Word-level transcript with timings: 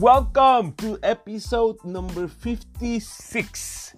Welcome 0.00 0.72
to 0.78 0.98
episode 1.04 1.76
number 1.84 2.26
56. 2.26 3.94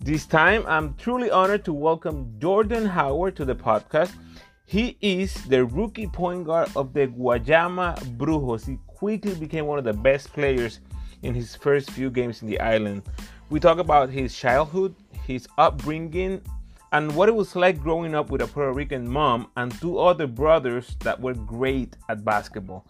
This 0.00 0.26
time, 0.26 0.64
I'm 0.66 0.94
truly 0.94 1.30
honored 1.30 1.64
to 1.66 1.72
welcome 1.72 2.34
Jordan 2.40 2.84
Howard 2.84 3.36
to 3.36 3.44
the 3.44 3.54
podcast. 3.54 4.10
He 4.66 4.98
is 5.00 5.32
the 5.44 5.64
rookie 5.64 6.08
point 6.08 6.44
guard 6.44 6.70
of 6.74 6.92
the 6.92 7.06
Guayama 7.06 7.96
Brujos. 8.16 8.66
He 8.66 8.80
quickly 8.88 9.36
became 9.36 9.66
one 9.66 9.78
of 9.78 9.84
the 9.84 9.92
best 9.92 10.32
players 10.32 10.80
in 11.22 11.34
his 11.34 11.54
first 11.54 11.92
few 11.92 12.10
games 12.10 12.42
in 12.42 12.48
the 12.48 12.58
island. 12.58 13.02
We 13.48 13.60
talk 13.60 13.78
about 13.78 14.10
his 14.10 14.36
childhood, 14.36 14.96
his 15.24 15.46
upbringing, 15.56 16.42
and 16.90 17.14
what 17.14 17.28
it 17.28 17.34
was 17.36 17.54
like 17.54 17.80
growing 17.80 18.16
up 18.16 18.30
with 18.30 18.42
a 18.42 18.48
Puerto 18.48 18.72
Rican 18.72 19.08
mom 19.08 19.52
and 19.56 19.72
two 19.80 20.00
other 20.00 20.26
brothers 20.26 20.96
that 21.04 21.20
were 21.20 21.34
great 21.34 21.96
at 22.08 22.24
basketball. 22.24 22.84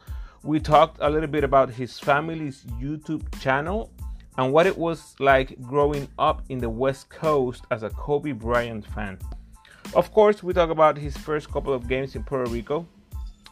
We 0.45 0.61
talked 0.61 0.99
a 1.01 1.11
little 1.11 1.29
bit 1.29 1.43
about 1.43 1.71
his 1.71 1.99
family's 1.99 2.65
YouTube 2.81 3.41
channel 3.41 3.91
and 4.37 4.53
what 4.53 4.67
it 4.67 4.79
was 4.79 5.17
like 5.19 5.61
growing 5.63 6.07
up 6.17 6.43
in 6.49 6.59
the 6.59 6.71
West 6.71 7.11
Coast 7.11 7.65
as 7.73 7.83
a 7.83 7.91
Kobe 7.91 8.33
Bryant 8.33 8.87
fan. 8.87 9.19
Of 9.95 10.13
course, 10.13 10.43
we 10.43 10.53
talk 10.53 10.71
about 10.71 10.97
his 10.97 11.17
first 11.17 11.51
couple 11.51 11.73
of 11.73 11.89
games 11.89 12.15
in 12.15 12.23
Puerto 12.23 12.49
Rico. 12.51 12.87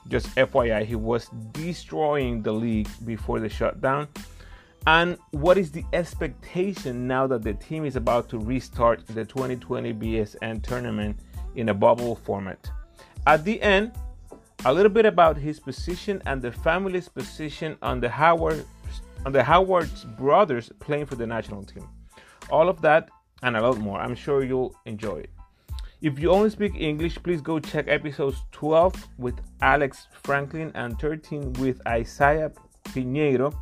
Just 0.08 0.28
FYI, 0.36 0.84
he 0.84 0.94
was 0.94 1.28
destroying 1.52 2.40
the 2.40 2.52
league 2.52 2.88
before 3.04 3.40
the 3.40 3.48
shutdown. 3.48 4.06
And 4.86 5.18
what 5.32 5.58
is 5.58 5.72
the 5.72 5.84
expectation 5.92 7.08
now 7.08 7.26
that 7.26 7.42
the 7.42 7.54
team 7.54 7.84
is 7.84 7.96
about 7.96 8.28
to 8.28 8.38
restart 8.38 9.04
the 9.08 9.24
2020 9.24 9.92
BSN 9.94 10.62
tournament 10.62 11.18
in 11.56 11.70
a 11.70 11.74
bubble 11.74 12.14
format? 12.14 12.70
At 13.26 13.44
the 13.44 13.60
end, 13.60 13.90
a 14.64 14.72
little 14.72 14.90
bit 14.90 15.06
about 15.06 15.36
his 15.36 15.60
position 15.60 16.22
and 16.26 16.40
the 16.40 16.50
family's 16.50 17.08
position 17.08 17.76
on 17.82 18.00
the 18.00 18.08
Howard 18.08 18.64
on 19.24 19.32
the 19.32 19.42
Howard's 19.42 20.04
brothers 20.04 20.70
playing 20.78 21.06
for 21.06 21.16
the 21.16 21.26
national 21.26 21.64
team. 21.64 21.88
All 22.50 22.68
of 22.68 22.80
that 22.82 23.08
and 23.42 23.56
a 23.56 23.60
lot 23.60 23.78
more. 23.78 23.98
I'm 23.98 24.14
sure 24.14 24.44
you'll 24.44 24.74
enjoy 24.86 25.18
it. 25.18 25.30
If 26.00 26.18
you 26.18 26.30
only 26.30 26.50
speak 26.50 26.74
English, 26.76 27.16
please 27.22 27.40
go 27.40 27.58
check 27.58 27.88
episodes 27.88 28.36
12 28.52 29.08
with 29.18 29.40
Alex 29.62 30.06
Franklin 30.22 30.70
and 30.74 30.98
13 30.98 31.54
with 31.54 31.80
Isaiah 31.86 32.52
Piñeiro 32.84 33.54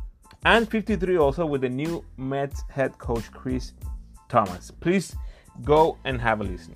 and 0.43 0.69
53 0.69 1.17
also 1.17 1.45
with 1.45 1.61
the 1.61 1.69
new 1.69 2.03
Mets 2.17 2.63
head 2.69 2.97
coach 2.97 3.31
Chris 3.31 3.73
Thomas. 4.29 4.69
Please 4.69 5.15
go 5.63 5.97
and 6.03 6.21
have 6.21 6.41
a 6.41 6.43
listen. 6.43 6.75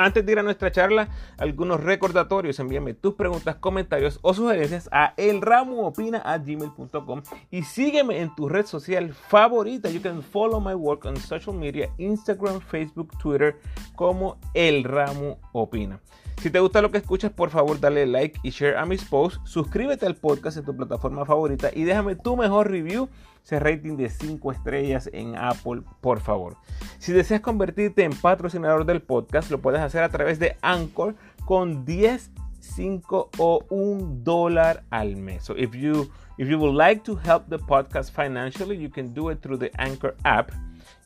Antes 0.00 0.24
de 0.24 0.32
ir 0.32 0.38
a 0.38 0.42
nuestra 0.42 0.72
charla, 0.72 1.10
algunos 1.36 1.84
recordatorios. 1.84 2.58
Envíame 2.58 2.94
tus 2.94 3.16
preguntas, 3.16 3.56
comentarios 3.56 4.18
o 4.22 4.32
sugerencias 4.32 4.88
a 4.92 5.12
elramuopina.gmail.com 5.18 7.22
y 7.50 7.64
sígueme 7.64 8.20
en 8.20 8.34
tu 8.34 8.48
red 8.48 8.64
social 8.64 9.12
favorita. 9.12 9.90
You 9.90 10.00
can 10.00 10.22
follow 10.22 10.58
my 10.58 10.72
work 10.72 11.04
on 11.04 11.18
social 11.18 11.54
media, 11.54 11.90
Instagram, 11.98 12.62
Facebook, 12.62 13.10
Twitter 13.18 13.60
como 13.94 14.38
El 14.54 14.84
Ramu 14.84 15.36
Opina. 15.52 16.00
Si 16.40 16.48
te 16.48 16.58
gusta 16.58 16.80
lo 16.80 16.90
que 16.90 16.96
escuchas, 16.96 17.30
por 17.30 17.50
favor 17.50 17.78
dale 17.80 18.06
like 18.06 18.40
y 18.42 18.48
share 18.48 18.78
a 18.78 18.86
mis 18.86 19.04
posts. 19.04 19.38
Suscríbete 19.44 20.06
al 20.06 20.16
podcast 20.16 20.56
en 20.56 20.64
tu 20.64 20.74
plataforma 20.74 21.26
favorita 21.26 21.68
y 21.70 21.84
déjame 21.84 22.16
tu 22.16 22.34
mejor 22.34 22.70
review, 22.70 23.10
ese 23.44 23.60
rating 23.60 23.98
de 23.98 24.08
5 24.08 24.50
estrellas 24.50 25.10
en 25.12 25.36
Apple, 25.36 25.82
por 26.00 26.20
favor. 26.20 26.56
Si 26.98 27.12
deseas 27.12 27.42
convertirte 27.42 28.04
en 28.04 28.14
patrocinador 28.14 28.86
del 28.86 29.02
podcast, 29.02 29.50
lo 29.50 29.60
puedes 29.60 29.82
hacer 29.82 30.02
a 30.02 30.08
través 30.08 30.38
de 30.38 30.56
Anchor 30.62 31.14
con 31.44 31.84
10, 31.84 32.30
5 32.58 33.30
o 33.36 33.66
1 33.68 34.20
dólar 34.24 34.84
al 34.88 35.16
mes. 35.16 35.44
So 35.44 35.54
if 35.58 35.74
you 35.74 36.08
if 36.38 36.48
you 36.48 36.58
would 36.58 36.74
like 36.74 37.02
to 37.02 37.20
help 37.22 37.50
the 37.50 37.58
podcast 37.58 38.12
financially, 38.12 38.78
you 38.78 38.88
can 38.88 39.12
do 39.12 39.30
it 39.30 39.42
through 39.42 39.58
the 39.58 39.70
Anchor 39.76 40.16
app. 40.24 40.52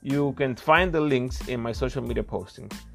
You 0.01 0.33
can 0.37 0.55
find 0.55 0.93
the 0.93 1.01
links 1.01 1.49
in 1.49 1.61
my 1.61 1.75
social 1.75 2.05
media 2.05 2.23
postings. 2.23 2.94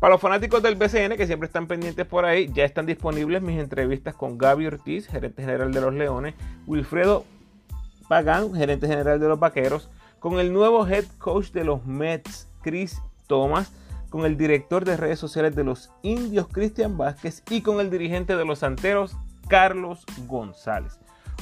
Para 0.00 0.14
los 0.14 0.20
fanáticos 0.20 0.62
del 0.62 0.74
BCN 0.74 1.16
que 1.16 1.26
siempre 1.26 1.46
están 1.46 1.66
pendientes 1.66 2.04
por 2.06 2.24
ahí, 2.24 2.50
ya 2.52 2.64
están 2.64 2.86
disponibles 2.86 3.40
mis 3.42 3.58
entrevistas 3.58 4.14
con 4.14 4.36
Gaby 4.36 4.66
Ortiz, 4.66 5.06
gerente 5.06 5.42
general 5.42 5.72
de 5.72 5.80
los 5.80 5.94
Leones, 5.94 6.34
Wilfredo 6.66 7.24
Pagán, 8.08 8.54
gerente 8.54 8.86
general 8.86 9.18
de 9.18 9.28
los 9.28 9.38
Vaqueros, 9.38 9.88
con 10.18 10.38
el 10.40 10.52
nuevo 10.52 10.86
head 10.86 11.04
coach 11.18 11.52
de 11.52 11.64
los 11.64 11.86
Mets, 11.86 12.48
Chris 12.62 13.00
Thomas, 13.26 13.72
con 14.10 14.26
el 14.26 14.36
director 14.36 14.84
de 14.84 14.96
redes 14.96 15.18
sociales 15.18 15.56
de 15.56 15.64
los 15.64 15.90
Indios, 16.02 16.48
Cristian 16.48 16.96
Vázquez, 16.96 17.42
y 17.50 17.62
con 17.62 17.80
el 17.80 17.90
dirigente 17.90 18.36
de 18.36 18.44
los 18.44 18.60
Santeros, 18.60 19.16
Carlos 19.48 20.04
González. 20.26 20.98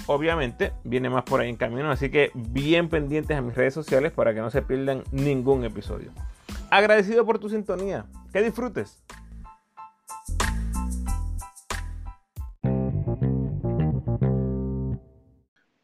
Obviamente 0.06 0.72
viene 0.84 1.10
más 1.10 1.24
por 1.24 1.40
ahí 1.40 1.48
en 1.48 1.56
camino, 1.56 1.90
así 1.90 2.10
que 2.10 2.30
bien 2.34 2.88
pendientes 2.88 3.36
a 3.36 3.42
mis 3.42 3.54
redes 3.54 3.74
sociales 3.74 4.12
para 4.12 4.34
que 4.34 4.40
no 4.40 4.50
se 4.50 4.62
pierdan 4.62 5.04
ningún 5.12 5.64
episodio. 5.64 6.10
Agradecido 6.72 7.26
por 7.26 7.38
tu 7.38 7.50
sintonía. 7.50 8.06
Que 8.32 8.40
disfrutes. 8.40 8.98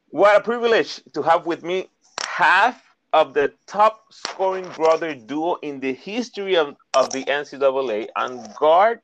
What 0.09 0.35
a 0.35 0.41
privilege 0.43 1.03
to 1.13 1.23
have 1.23 1.45
with 1.45 1.63
me 1.63 1.91
half 2.27 2.83
of 3.13 3.35
the 3.35 3.53
top 3.67 4.01
scoring 4.11 4.67
brother 4.77 5.15
duo 5.15 5.59
in 5.61 5.79
the 5.79 5.93
history 5.93 6.57
of, 6.57 6.75
of 6.95 7.11
the 7.11 7.23
NCAA 7.25 8.09
and 8.17 8.49
guard 8.59 9.01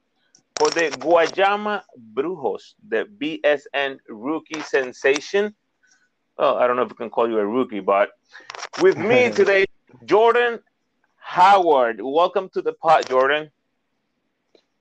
for 0.57 0.71
the 0.71 0.89
Guayama 0.99 1.83
Brujos, 2.15 2.77
the 2.89 3.05
BSN 3.21 3.99
rookie 4.09 4.63
sensation. 4.63 5.55
Well, 6.39 6.57
I 6.57 6.67
don't 6.67 6.77
know 6.77 6.83
if 6.85 6.89
we 6.89 6.97
can 6.97 7.11
call 7.11 7.29
you 7.29 7.39
a 7.39 7.47
rookie, 7.47 7.81
but 7.81 8.09
with 8.81 8.97
me 8.97 9.31
today, 9.37 9.67
Jordan 10.07 10.61
Howard. 11.27 12.01
Welcome 12.03 12.51
to 12.51 12.63
the 12.63 12.75
pot, 12.75 13.09
Jordan. 13.09 13.51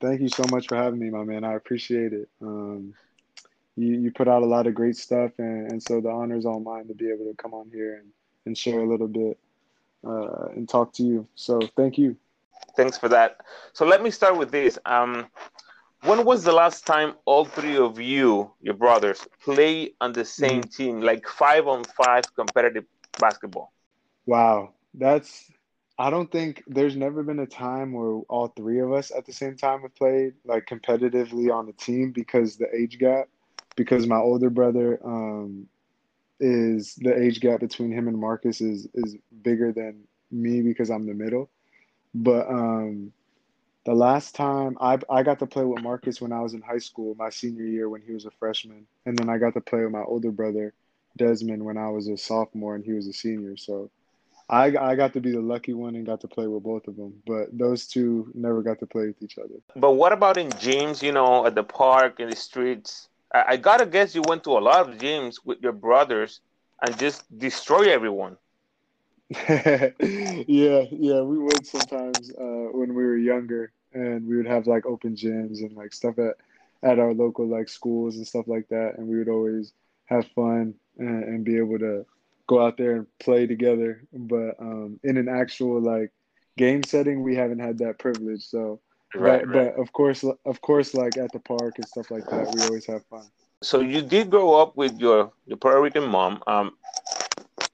Thank 0.02 0.22
you 0.22 0.28
so 0.28 0.44
much 0.52 0.68
for 0.68 0.76
having 0.76 1.00
me, 1.00 1.10
my 1.10 1.24
man. 1.24 1.46
I 1.46 1.54
appreciate 1.54 2.12
it. 2.12 2.30
Um, 2.42 2.94
you, 3.76 3.94
you 3.94 4.12
put 4.12 4.28
out 4.28 4.44
a 4.44 4.46
lot 4.46 4.68
of 4.68 4.76
great 4.76 4.98
stuff, 4.98 5.32
and, 5.40 5.72
and 5.72 5.82
so 5.82 6.02
the 6.02 6.10
honor 6.10 6.36
is 6.36 6.46
all 6.46 6.60
mine 6.60 6.88
to 6.90 6.94
be 6.94 7.10
able 7.10 7.26
to 7.26 7.34
come 7.42 7.54
on 7.54 7.70
here 7.74 7.96
and, 7.96 8.10
and 8.46 8.58
share 8.58 8.82
a 8.82 8.88
little 8.88 9.08
bit 9.08 9.40
uh, 10.06 10.50
and 10.54 10.68
talk 10.68 10.94
to 10.94 11.04
you. 11.04 11.26
So 11.34 11.60
thank 11.78 11.98
you. 11.98 12.18
Thanks 12.76 12.98
for 12.98 13.10
that. 13.10 13.38
So 13.72 13.86
let 13.86 14.04
me 14.04 14.12
start 14.12 14.38
with 14.38 14.52
this. 14.52 14.78
Um, 14.86 15.28
when 16.04 16.26
was 16.26 16.44
the 16.44 16.52
last 16.52 16.86
time 16.86 17.14
all 17.24 17.46
three 17.46 17.78
of 17.78 18.00
you, 18.00 18.52
your 18.62 18.76
brothers, 18.76 19.26
play 19.44 19.94
on 20.02 20.12
the 20.12 20.26
same 20.26 20.62
mm-hmm. 20.62 20.84
team, 20.84 21.02
like 21.02 21.26
five 21.26 21.68
on 21.68 21.86
five 21.86 22.26
competitive 22.36 22.86
basketball? 23.18 23.72
Wow, 24.26 24.74
that's 24.94 25.50
I 25.98 26.10
don't 26.10 26.32
think 26.32 26.64
there's 26.68 26.96
never 26.96 27.22
been 27.24 27.40
a 27.40 27.46
time 27.46 27.94
where 27.94 28.22
all 28.28 28.48
three 28.48 28.80
of 28.80 28.92
us 28.92 29.12
at 29.16 29.26
the 29.26 29.34
same 29.34 29.56
time 29.56 29.82
have 29.82 29.96
played 29.96 30.34
like 30.44 30.66
competitively 30.66 31.54
on 31.54 31.68
the 31.68 31.74
team 31.74 32.12
because 32.12 32.58
the 32.58 32.74
age 32.76 32.98
gap. 32.98 33.30
Because 33.76 34.06
my 34.06 34.18
older 34.18 34.52
brother 34.52 35.00
um, 35.04 35.68
is 36.40 36.96
the 36.96 37.16
age 37.20 37.40
gap 37.40 37.60
between 37.60 37.92
him 37.92 38.08
and 38.08 38.18
Marcus 38.18 38.62
is 38.62 38.88
is 38.94 39.18
bigger 39.42 39.72
than 39.72 40.04
me 40.32 40.62
because 40.62 40.90
I'm 40.90 41.06
the 41.08 41.14
middle. 41.14 41.50
But 42.14 42.48
um, 42.48 43.12
the 43.86 43.94
last 43.94 44.36
time 44.36 44.78
I 44.80 45.00
I 45.10 45.24
got 45.24 45.40
to 45.40 45.48
play 45.48 45.64
with 45.64 45.82
Marcus 45.82 46.22
when 46.22 46.32
I 46.32 46.42
was 46.42 46.54
in 46.54 46.62
high 46.62 46.80
school, 46.80 47.16
my 47.16 47.30
senior 47.30 47.66
year 47.66 47.90
when 47.90 48.02
he 48.02 48.14
was 48.14 48.26
a 48.26 48.32
freshman, 48.32 48.86
and 49.06 49.18
then 49.18 49.30
I 49.30 49.38
got 49.38 49.54
to 49.56 49.62
play 49.62 49.84
with 49.84 49.92
my 49.92 50.04
older 50.04 50.32
brother 50.32 50.74
Desmond 51.18 51.64
when 51.64 51.78
I 51.78 51.90
was 51.90 52.08
a 52.08 52.18
sophomore 52.18 52.76
and 52.76 52.86
he 52.86 52.94
was 52.94 53.08
a 53.08 53.14
senior. 53.14 53.58
So 53.58 53.90
I 54.50 54.66
I 54.78 54.96
got 54.96 55.14
to 55.14 55.22
be 55.22 55.32
the 55.32 55.42
lucky 55.42 55.74
one 55.74 55.96
and 55.96 56.06
got 56.06 56.22
to 56.22 56.28
play 56.28 56.48
with 56.48 56.64
both 56.64 56.88
of 56.88 56.96
them, 56.96 57.14
but 57.26 57.58
those 57.58 57.88
two 57.88 58.32
never 58.34 58.62
got 58.62 58.80
to 58.80 58.86
play 58.86 59.08
with 59.08 59.22
each 59.22 59.38
other. 59.38 59.56
But 59.76 59.94
what 59.94 60.12
about 60.12 60.38
in 60.38 60.50
gyms? 60.50 61.02
You 61.02 61.12
know, 61.12 61.46
at 61.46 61.56
the 61.56 61.64
park 61.64 62.20
in 62.20 62.30
the 62.30 62.36
streets. 62.36 63.08
I, 63.34 63.44
I 63.50 63.58
gotta 63.58 63.86
guess 63.86 64.14
you 64.16 64.22
went 64.22 64.44
to 64.46 64.52
a 64.52 64.60
lot 64.60 64.88
of 64.88 64.98
gyms 64.98 65.38
with 65.44 65.62
your 65.62 65.72
brothers 65.72 66.42
and 66.82 66.98
just 66.98 67.26
destroy 67.38 67.92
everyone. 67.92 68.38
yeah, 69.50 69.90
yeah, 70.92 71.22
we 71.22 71.40
would 71.40 71.66
sometimes 71.66 72.32
uh, 72.32 72.68
when 72.72 72.94
we 72.94 73.04
were 73.04 73.18
younger, 73.18 73.72
and 73.94 74.28
we 74.28 74.38
would 74.38 74.46
have 74.46 74.68
like 74.68 74.86
open 74.86 75.16
gyms 75.16 75.60
and 75.62 75.76
like 75.76 75.94
stuff 75.94 76.20
at 76.20 76.36
at 76.84 77.00
our 77.00 77.14
local 77.14 77.48
like 77.48 77.70
schools 77.70 78.18
and 78.18 78.28
stuff 78.28 78.48
like 78.48 78.68
that, 78.68 78.96
and 78.98 79.08
we 79.08 79.18
would 79.18 79.30
always 79.30 79.74
have 80.06 80.28
fun 80.36 80.76
and, 80.98 81.24
and 81.24 81.46
be 81.46 81.58
able 81.58 81.80
to 81.80 82.06
go 82.48 82.66
out 82.66 82.78
there 82.78 82.96
and 82.96 83.08
play 83.20 83.48
together. 83.48 84.04
But 84.12 84.60
um, 84.60 85.00
in 85.04 85.18
an 85.18 85.30
actual 85.30 85.82
like 85.82 86.12
game 86.58 86.84
setting, 86.84 87.24
we 87.24 87.36
haven't 87.36 87.60
had 87.60 87.78
that 87.80 88.00
privilege. 88.00 88.44
So, 88.46 88.82
right, 89.16 89.46
but, 89.46 89.56
right. 89.56 89.76
but 89.76 89.82
of 89.82 89.92
course, 89.94 90.24
of 90.24 90.62
course, 90.62 90.94
like 90.94 91.18
at 91.18 91.32
the 91.32 91.40
park 91.40 91.76
and 91.78 91.88
stuff 91.88 92.12
like 92.12 92.26
that, 92.30 92.54
we 92.54 92.62
always 92.64 92.86
have 92.88 93.06
fun. 93.06 93.26
So 93.62 93.80
you 93.80 94.02
did 94.02 94.30
grow 94.30 94.56
up 94.56 94.76
with 94.76 95.00
your 95.00 95.32
your 95.46 95.58
Puerto 95.58 95.82
Rican 95.82 96.08
mom. 96.08 96.44
Um, 96.48 96.74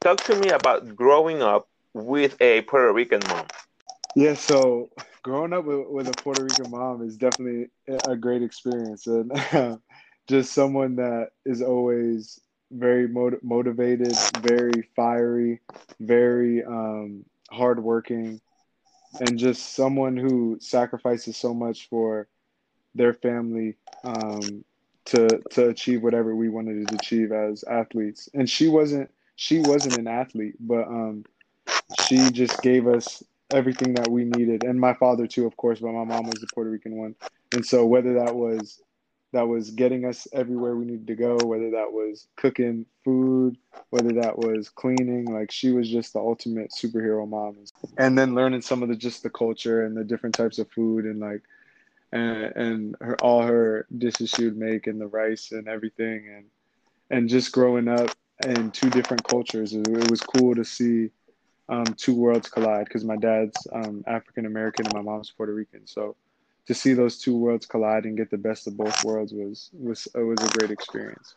talk 0.02 0.24
to 0.26 0.36
me 0.36 0.50
about 0.50 0.96
growing 0.96 1.42
up 1.42 1.68
with 1.94 2.40
a 2.42 2.62
Puerto 2.62 2.94
Rican 2.94 3.22
mom. 3.28 3.48
Yeah, 4.16 4.34
so 4.34 4.90
growing 5.24 5.54
up 5.54 5.66
with, 5.66 5.88
with 5.88 6.08
a 6.08 6.14
Puerto 6.14 6.44
Rican 6.44 6.72
mom 6.72 7.02
is 7.02 7.18
definitely 7.18 7.70
a 7.88 8.16
great 8.16 8.44
experience, 8.44 9.08
and 9.08 9.32
just 10.28 10.54
someone 10.54 10.96
that 10.98 11.30
is 11.46 11.62
always 11.62 12.40
very 12.72 13.08
mot- 13.08 13.44
motivated, 13.44 14.16
very 14.42 14.88
fiery, 14.96 15.60
very 16.00 16.64
um, 16.64 17.26
hardworking, 17.52 18.40
and 19.20 19.38
just 19.38 19.76
someone 19.76 20.16
who 20.18 20.58
sacrifices 20.62 21.36
so 21.38 21.54
much 21.54 21.90
for 21.90 22.28
their 22.96 23.14
family 23.14 23.76
um, 24.04 24.64
to 25.06 25.40
to 25.52 25.70
achieve 25.70 26.04
whatever 26.04 26.36
we 26.36 26.50
wanted 26.50 26.88
to 26.88 26.96
achieve 26.96 27.32
as 27.32 27.64
athletes. 27.64 28.30
And 28.34 28.50
she 28.50 28.68
wasn't 28.68 29.10
she 29.36 29.60
wasn't 29.60 29.98
an 29.98 30.08
athlete, 30.08 30.56
but 30.60 30.88
um, 30.88 31.26
she 31.94 32.30
just 32.30 32.62
gave 32.62 32.88
us 32.88 33.24
everything 33.52 33.94
that 33.96 34.12
we 34.12 34.26
needed, 34.26 34.64
and 34.64 34.80
my 34.80 34.94
father 34.94 35.26
too, 35.28 35.46
of 35.46 35.58
course. 35.58 35.80
But 35.80 35.92
my 35.92 36.04
mom 36.04 36.28
was 36.28 36.42
the 36.42 36.48
Puerto 36.48 36.70
Rican 36.70 36.96
one, 36.96 37.16
and 37.52 37.66
so 37.66 37.86
whether 37.86 38.14
that 38.14 38.36
was 38.36 38.82
that 39.32 39.48
was 39.48 39.70
getting 39.72 40.06
us 40.06 40.28
everywhere 40.34 40.76
we 40.76 40.86
needed 40.86 41.08
to 41.08 41.16
go, 41.16 41.38
whether 41.44 41.72
that 41.72 41.92
was 41.92 42.28
cooking 42.36 42.86
food, 43.04 43.58
whether 43.92 44.12
that 44.14 44.38
was 44.38 44.70
cleaning, 44.70 45.26
like 45.26 45.52
she 45.52 45.72
was 45.72 45.90
just 45.90 46.14
the 46.14 46.20
ultimate 46.20 46.72
superhero 46.72 47.28
mom. 47.28 47.58
And 47.98 48.18
then 48.18 48.34
learning 48.34 48.62
some 48.62 48.82
of 48.82 48.90
the 48.90 48.96
just 48.96 49.24
the 49.24 49.30
culture 49.30 49.86
and 49.86 49.96
the 49.96 50.04
different 50.04 50.36
types 50.36 50.58
of 50.58 50.72
food 50.72 51.06
and 51.06 51.20
like 51.20 51.44
and 52.12 52.44
and 52.56 52.96
her 53.02 53.16
all 53.22 53.44
her 53.44 53.86
dishes 53.96 54.32
she 54.32 54.46
would 54.46 54.58
make 54.58 54.88
and 54.88 55.00
the 55.00 55.08
rice 55.08 55.52
and 55.52 55.68
everything 55.68 56.28
and 56.36 56.46
and 57.12 57.30
just 57.30 57.52
growing 57.52 57.88
up 57.88 58.10
in 58.46 58.72
two 58.72 58.90
different 58.90 59.24
cultures, 59.24 59.74
it, 59.74 59.88
it 59.88 60.10
was 60.10 60.22
cool 60.22 60.56
to 60.56 60.64
see 60.64 61.10
um, 61.68 61.86
two 61.86 62.16
worlds 62.16 62.50
collide 62.50 62.86
because 62.86 63.04
my 63.04 63.18
dad's 63.18 63.68
um, 63.74 64.04
African 64.08 64.46
American 64.46 64.86
and 64.86 64.94
my 64.94 65.02
mom's 65.02 65.32
Puerto 65.32 65.54
Rican, 65.54 65.86
so 65.86 66.16
to 66.70 66.76
see 66.76 66.94
those 66.94 67.18
two 67.18 67.36
worlds 67.36 67.66
collide 67.66 68.04
and 68.06 68.16
get 68.16 68.30
the 68.30 68.38
best 68.38 68.68
of 68.68 68.78
both 68.78 69.04
worlds 69.04 69.34
was 69.34 69.72
was 69.74 70.08
it 70.14 70.22
was 70.22 70.40
a 70.40 70.50
great 70.60 70.70
experience. 70.70 71.34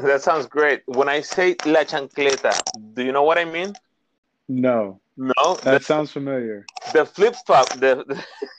That 0.00 0.22
sounds 0.22 0.46
great. 0.46 0.82
When 0.86 1.08
I 1.08 1.20
say 1.20 1.54
la 1.64 1.84
chancleta, 1.84 2.52
do 2.94 3.04
you 3.04 3.12
know 3.12 3.22
what 3.22 3.38
I 3.38 3.44
mean? 3.44 3.74
No. 4.48 5.00
No. 5.16 5.54
That 5.62 5.78
the, 5.78 5.80
sounds 5.84 6.10
familiar. 6.10 6.66
The 6.92 7.06
flip 7.06 7.36
flop. 7.46 7.68
The, 7.74 7.92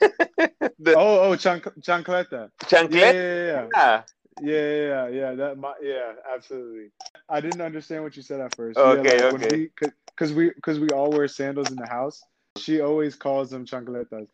the, 0.78 0.94
oh 0.96 1.28
oh 1.28 1.36
chan- 1.36 1.60
chancleta. 1.60 2.50
Chancleta. 2.62 2.90
Yeah 2.90 3.12
yeah 3.12 3.44
yeah. 3.52 3.66
yeah. 3.74 4.02
Yeah, 4.40 4.70
yeah, 4.70 5.08
yeah. 5.08 5.34
That, 5.34 5.58
my, 5.58 5.74
yeah, 5.82 6.12
absolutely. 6.32 6.90
I 7.28 7.40
didn't 7.40 7.60
understand 7.60 8.04
what 8.04 8.16
you 8.16 8.22
said 8.22 8.40
at 8.40 8.54
first. 8.54 8.78
Okay, 8.78 9.18
yeah, 9.18 9.24
like 9.24 9.34
okay. 9.34 9.68
Because 10.06 10.32
we, 10.32 10.50
because 10.50 10.78
we, 10.78 10.86
we 10.86 10.90
all 10.90 11.10
wear 11.10 11.26
sandals 11.26 11.70
in 11.70 11.76
the 11.76 11.88
house. 11.88 12.22
She 12.56 12.80
always 12.80 13.16
calls 13.16 13.50
them 13.50 13.66
chancletas 13.66 14.28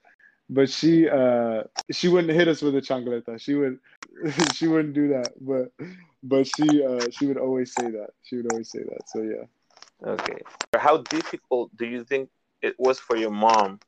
but 0.48 0.68
she 0.68 1.08
uh 1.08 1.62
she 1.90 2.08
wouldn't 2.08 2.32
hit 2.32 2.48
us 2.48 2.62
with 2.62 2.76
a 2.76 2.80
chancleta. 2.80 3.40
She 3.40 3.54
would 3.54 3.78
she 4.54 4.66
wouldn't 4.66 4.94
do 4.94 5.08
that. 5.08 5.32
But 5.40 5.72
but 6.22 6.46
she 6.46 6.84
uh 6.84 7.06
she 7.10 7.26
would 7.26 7.38
always 7.38 7.74
say 7.74 7.90
that. 7.90 8.10
She 8.22 8.36
would 8.36 8.52
always 8.52 8.70
say 8.70 8.80
that. 8.80 9.08
So 9.08 9.22
yeah. 9.22 9.44
Okay. 10.06 10.38
How 10.76 10.98
difficult 10.98 11.74
do 11.76 11.86
you 11.86 12.04
think 12.04 12.28
it 12.62 12.74
was 12.78 12.98
for 12.98 13.16
your 13.16 13.30
mom 13.30 13.80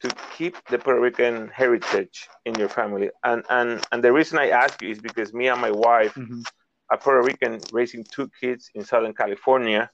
to 0.00 0.14
keep 0.36 0.56
the 0.68 0.78
Puerto 0.78 1.00
Rican 1.00 1.48
heritage 1.48 2.28
in 2.46 2.54
your 2.54 2.68
family? 2.68 3.10
And 3.24 3.44
and 3.50 3.84
and 3.92 4.02
the 4.02 4.12
reason 4.12 4.38
I 4.38 4.50
ask 4.50 4.80
you 4.80 4.90
is 4.90 5.00
because 5.00 5.34
me 5.34 5.48
and 5.48 5.60
my 5.60 5.70
wife 5.70 6.14
mm-hmm. 6.14 6.40
are 6.88 6.98
Puerto 6.98 7.22
Rican 7.22 7.60
raising 7.72 8.04
two 8.04 8.30
kids 8.40 8.70
in 8.74 8.84
Southern 8.84 9.12
California. 9.12 9.90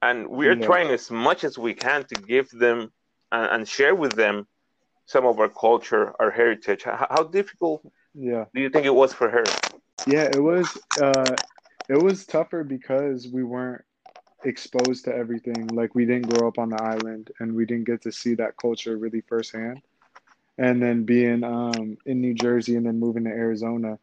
And 0.00 0.28
we're 0.28 0.56
yeah. 0.56 0.64
trying 0.64 0.90
as 0.90 1.10
much 1.10 1.42
as 1.42 1.58
we 1.58 1.74
can 1.74 2.04
to 2.04 2.14
give 2.14 2.48
them 2.50 2.92
and, 3.32 3.50
and 3.50 3.68
share 3.68 3.96
with 3.96 4.12
them 4.12 4.46
some 5.08 5.24
of 5.24 5.40
our 5.40 5.48
culture, 5.48 6.14
our 6.20 6.30
heritage. 6.30 6.84
How, 6.84 7.06
how 7.10 7.22
difficult 7.24 7.80
yeah. 8.14 8.44
do 8.54 8.60
you 8.60 8.68
think 8.68 8.84
it 8.84 8.94
was 8.94 9.12
for 9.12 9.28
her? 9.30 9.44
Yeah, 10.06 10.24
it 10.24 10.42
was 10.42 10.78
uh 11.00 11.34
it 11.88 12.00
was 12.00 12.26
tougher 12.26 12.62
because 12.62 13.26
we 13.26 13.42
weren't 13.42 13.82
exposed 14.44 15.06
to 15.06 15.14
everything. 15.14 15.66
Like 15.68 15.94
we 15.94 16.04
didn't 16.04 16.28
grow 16.28 16.46
up 16.46 16.58
on 16.58 16.68
the 16.68 16.80
island 16.82 17.30
and 17.40 17.54
we 17.54 17.64
didn't 17.64 17.86
get 17.86 18.02
to 18.02 18.12
see 18.12 18.34
that 18.34 18.58
culture 18.58 18.98
really 18.98 19.22
firsthand. 19.22 19.80
And 20.58 20.80
then 20.82 21.04
being 21.04 21.42
um 21.42 21.96
in 22.04 22.20
New 22.20 22.34
Jersey 22.34 22.76
and 22.76 22.84
then 22.84 23.00
moving 23.00 23.24
to 23.24 23.30
Arizona, 23.30 23.98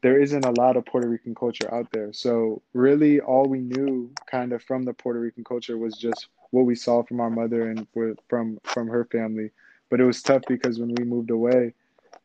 there 0.00 0.18
isn't 0.18 0.46
a 0.46 0.52
lot 0.52 0.78
of 0.78 0.86
Puerto 0.86 1.08
Rican 1.08 1.34
culture 1.34 1.72
out 1.74 1.88
there. 1.92 2.14
So 2.14 2.62
really 2.72 3.20
all 3.20 3.44
we 3.44 3.60
knew 3.60 4.10
kind 4.30 4.54
of 4.54 4.62
from 4.62 4.86
the 4.86 4.94
Puerto 4.94 5.20
Rican 5.20 5.44
culture 5.44 5.76
was 5.76 5.98
just 5.98 6.28
what 6.52 6.64
we 6.64 6.74
saw 6.74 7.02
from 7.02 7.20
our 7.20 7.28
mother 7.28 7.70
and 7.70 7.86
from 8.30 8.58
from 8.64 8.88
her 8.88 9.04
family 9.12 9.50
but 9.90 10.00
it 10.00 10.04
was 10.04 10.22
tough 10.22 10.42
because 10.48 10.78
when 10.78 10.94
we 10.94 11.04
moved 11.04 11.30
away, 11.30 11.74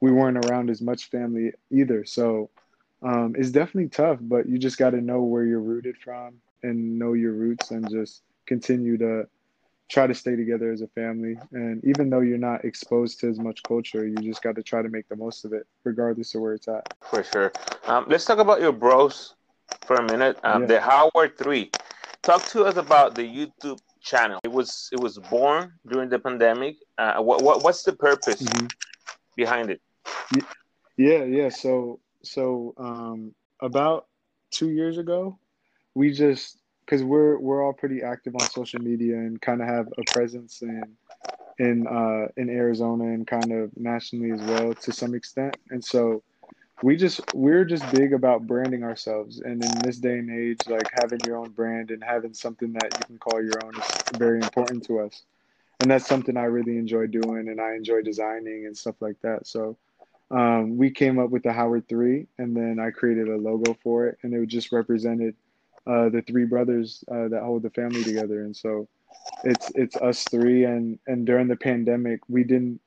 we 0.01 0.11
weren't 0.11 0.45
around 0.45 0.69
as 0.69 0.81
much 0.81 1.09
family 1.09 1.51
either. 1.71 2.05
So 2.05 2.49
um, 3.01 3.35
it's 3.37 3.51
definitely 3.51 3.89
tough, 3.89 4.19
but 4.21 4.47
you 4.47 4.57
just 4.57 4.77
got 4.77 4.91
to 4.91 5.01
know 5.01 5.21
where 5.21 5.45
you're 5.45 5.61
rooted 5.61 5.97
from 5.97 6.35
and 6.61 6.97
know 6.97 7.13
your 7.13 7.33
roots 7.33 7.71
and 7.71 7.89
just 7.89 8.21
continue 8.45 8.97
to 8.97 9.27
try 9.89 10.07
to 10.07 10.13
stay 10.13 10.35
together 10.35 10.71
as 10.71 10.81
a 10.81 10.87
family. 10.87 11.37
And 11.51 11.83
even 11.83 12.09
though 12.09 12.21
you're 12.21 12.37
not 12.37 12.65
exposed 12.65 13.19
to 13.19 13.29
as 13.29 13.39
much 13.39 13.61
culture, 13.63 14.07
you 14.07 14.15
just 14.15 14.41
got 14.41 14.55
to 14.55 14.63
try 14.63 14.81
to 14.81 14.89
make 14.89 15.07
the 15.09 15.15
most 15.15 15.45
of 15.45 15.53
it, 15.53 15.67
regardless 15.83 16.33
of 16.35 16.41
where 16.41 16.53
it's 16.53 16.67
at. 16.67 16.93
For 17.01 17.23
sure. 17.23 17.51
Um, 17.85 18.05
let's 18.07 18.25
talk 18.25 18.39
about 18.39 18.61
your 18.61 18.71
bros 18.71 19.35
for 19.85 19.97
a 19.97 20.03
minute. 20.03 20.39
Um, 20.43 20.61
yeah. 20.61 20.67
The 20.67 20.81
Howard 20.81 21.37
Three. 21.37 21.71
Talk 22.21 22.45
to 22.47 22.63
us 22.63 22.77
about 22.77 23.15
the 23.15 23.23
YouTube 23.23 23.79
channel. 24.03 24.39
It 24.43 24.51
was 24.51 24.89
it 24.91 24.99
was 24.99 25.17
born 25.17 25.73
during 25.87 26.09
the 26.09 26.19
pandemic. 26.19 26.77
Uh, 26.97 27.21
what, 27.21 27.41
what 27.41 27.63
what's 27.63 27.83
the 27.83 27.93
purpose 27.93 28.41
mm-hmm. 28.41 28.67
behind 29.35 29.71
it? 29.71 29.81
Yeah, 30.97 31.23
yeah. 31.23 31.49
So 31.49 31.99
so 32.21 32.73
um, 32.77 33.33
about 33.61 34.07
two 34.51 34.69
years 34.69 34.97
ago, 34.97 35.39
we 35.95 36.11
just 36.11 36.59
because 36.85 37.03
we're 37.03 37.39
we're 37.39 37.63
all 37.63 37.73
pretty 37.73 38.03
active 38.03 38.35
on 38.35 38.41
social 38.41 38.81
media 38.81 39.15
and 39.15 39.41
kind 39.41 39.61
of 39.61 39.67
have 39.67 39.87
a 39.97 40.03
presence 40.11 40.61
in 40.61 40.83
in 41.57 41.87
uh, 41.87 42.27
in 42.37 42.49
Arizona 42.49 43.05
and 43.05 43.25
kind 43.25 43.51
of 43.51 43.71
nationally 43.77 44.31
as 44.31 44.41
well 44.41 44.73
to 44.73 44.91
some 44.91 45.15
extent, 45.15 45.57
and 45.69 45.83
so 45.83 46.21
we 46.83 46.97
just 46.97 47.21
we're 47.33 47.63
just 47.63 47.89
big 47.91 48.13
about 48.13 48.45
branding 48.45 48.83
ourselves. 48.83 49.39
And 49.39 49.63
in 49.63 49.79
this 49.83 49.97
day 49.97 50.19
and 50.19 50.29
age 50.29 50.59
like 50.67 50.91
having 50.91 51.19
your 51.25 51.37
own 51.37 51.51
brand 51.51 51.91
and 51.91 52.03
having 52.03 52.33
something 52.33 52.73
that 52.73 52.93
you 52.99 53.05
can 53.05 53.17
call 53.17 53.41
your 53.41 53.63
own 53.63 53.73
is 53.75 54.17
very 54.17 54.39
important 54.39 54.83
to 54.85 54.99
us. 54.99 55.23
And 55.79 55.89
that's 55.89 56.05
something 56.05 56.37
i 56.37 56.43
really 56.43 56.77
enjoy 56.77 57.07
doing 57.07 57.47
and 57.47 57.61
i 57.61 57.75
enjoy 57.75 58.01
designing 58.01 58.65
and 58.65 58.77
stuff 58.77 58.95
like 58.99 59.19
that. 59.21 59.47
So 59.47 59.77
um, 60.29 60.77
we 60.77 60.91
came 60.91 61.19
up 61.19 61.29
with 61.29 61.43
the 61.43 61.53
howard 61.53 61.87
three 61.87 62.27
and 62.37 62.55
then 62.55 62.79
i 62.79 62.91
created 62.91 63.27
a 63.29 63.37
logo 63.37 63.77
for 63.81 64.07
it 64.07 64.17
and 64.23 64.33
it 64.33 64.45
just 64.47 64.71
represented 64.71 65.35
uh, 65.87 66.09
the 66.09 66.21
three 66.21 66.45
brothers 66.45 67.03
uh, 67.09 67.27
that 67.29 67.43
hold 67.43 67.63
the 67.63 67.69
family 67.69 68.03
together. 68.03 68.43
And 68.43 68.55
so 68.55 68.87
it's 69.43 69.71
it's 69.75 69.95
us 69.97 70.25
three 70.25 70.65
and 70.65 70.99
and 71.07 71.25
during 71.25 71.47
the 71.47 71.55
pandemic 71.55 72.19
we 72.27 72.43
didn't 72.43 72.81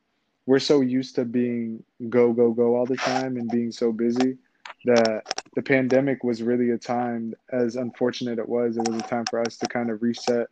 we're 0.47 0.59
so 0.59 0.81
used 0.81 1.13
to 1.15 1.25
being 1.25 1.83
go 2.09 2.33
go 2.33 2.51
go 2.51 2.75
all 2.75 2.85
the 2.87 2.97
time 2.97 3.37
and 3.37 3.49
being 3.51 3.71
so 3.71 3.91
busy 3.91 4.37
that 4.85 5.21
the 5.55 5.61
pandemic 5.61 6.23
was 6.23 6.41
really 6.41 6.71
a 6.71 6.77
time 6.77 7.35
as 7.51 7.75
unfortunate 7.75 8.39
it 8.39 8.49
was 8.49 8.77
it 8.77 8.87
was 8.87 8.97
a 8.97 9.07
time 9.07 9.25
for 9.25 9.39
us 9.39 9.57
to 9.57 9.67
kind 9.67 9.91
of 9.91 10.01
reset 10.01 10.47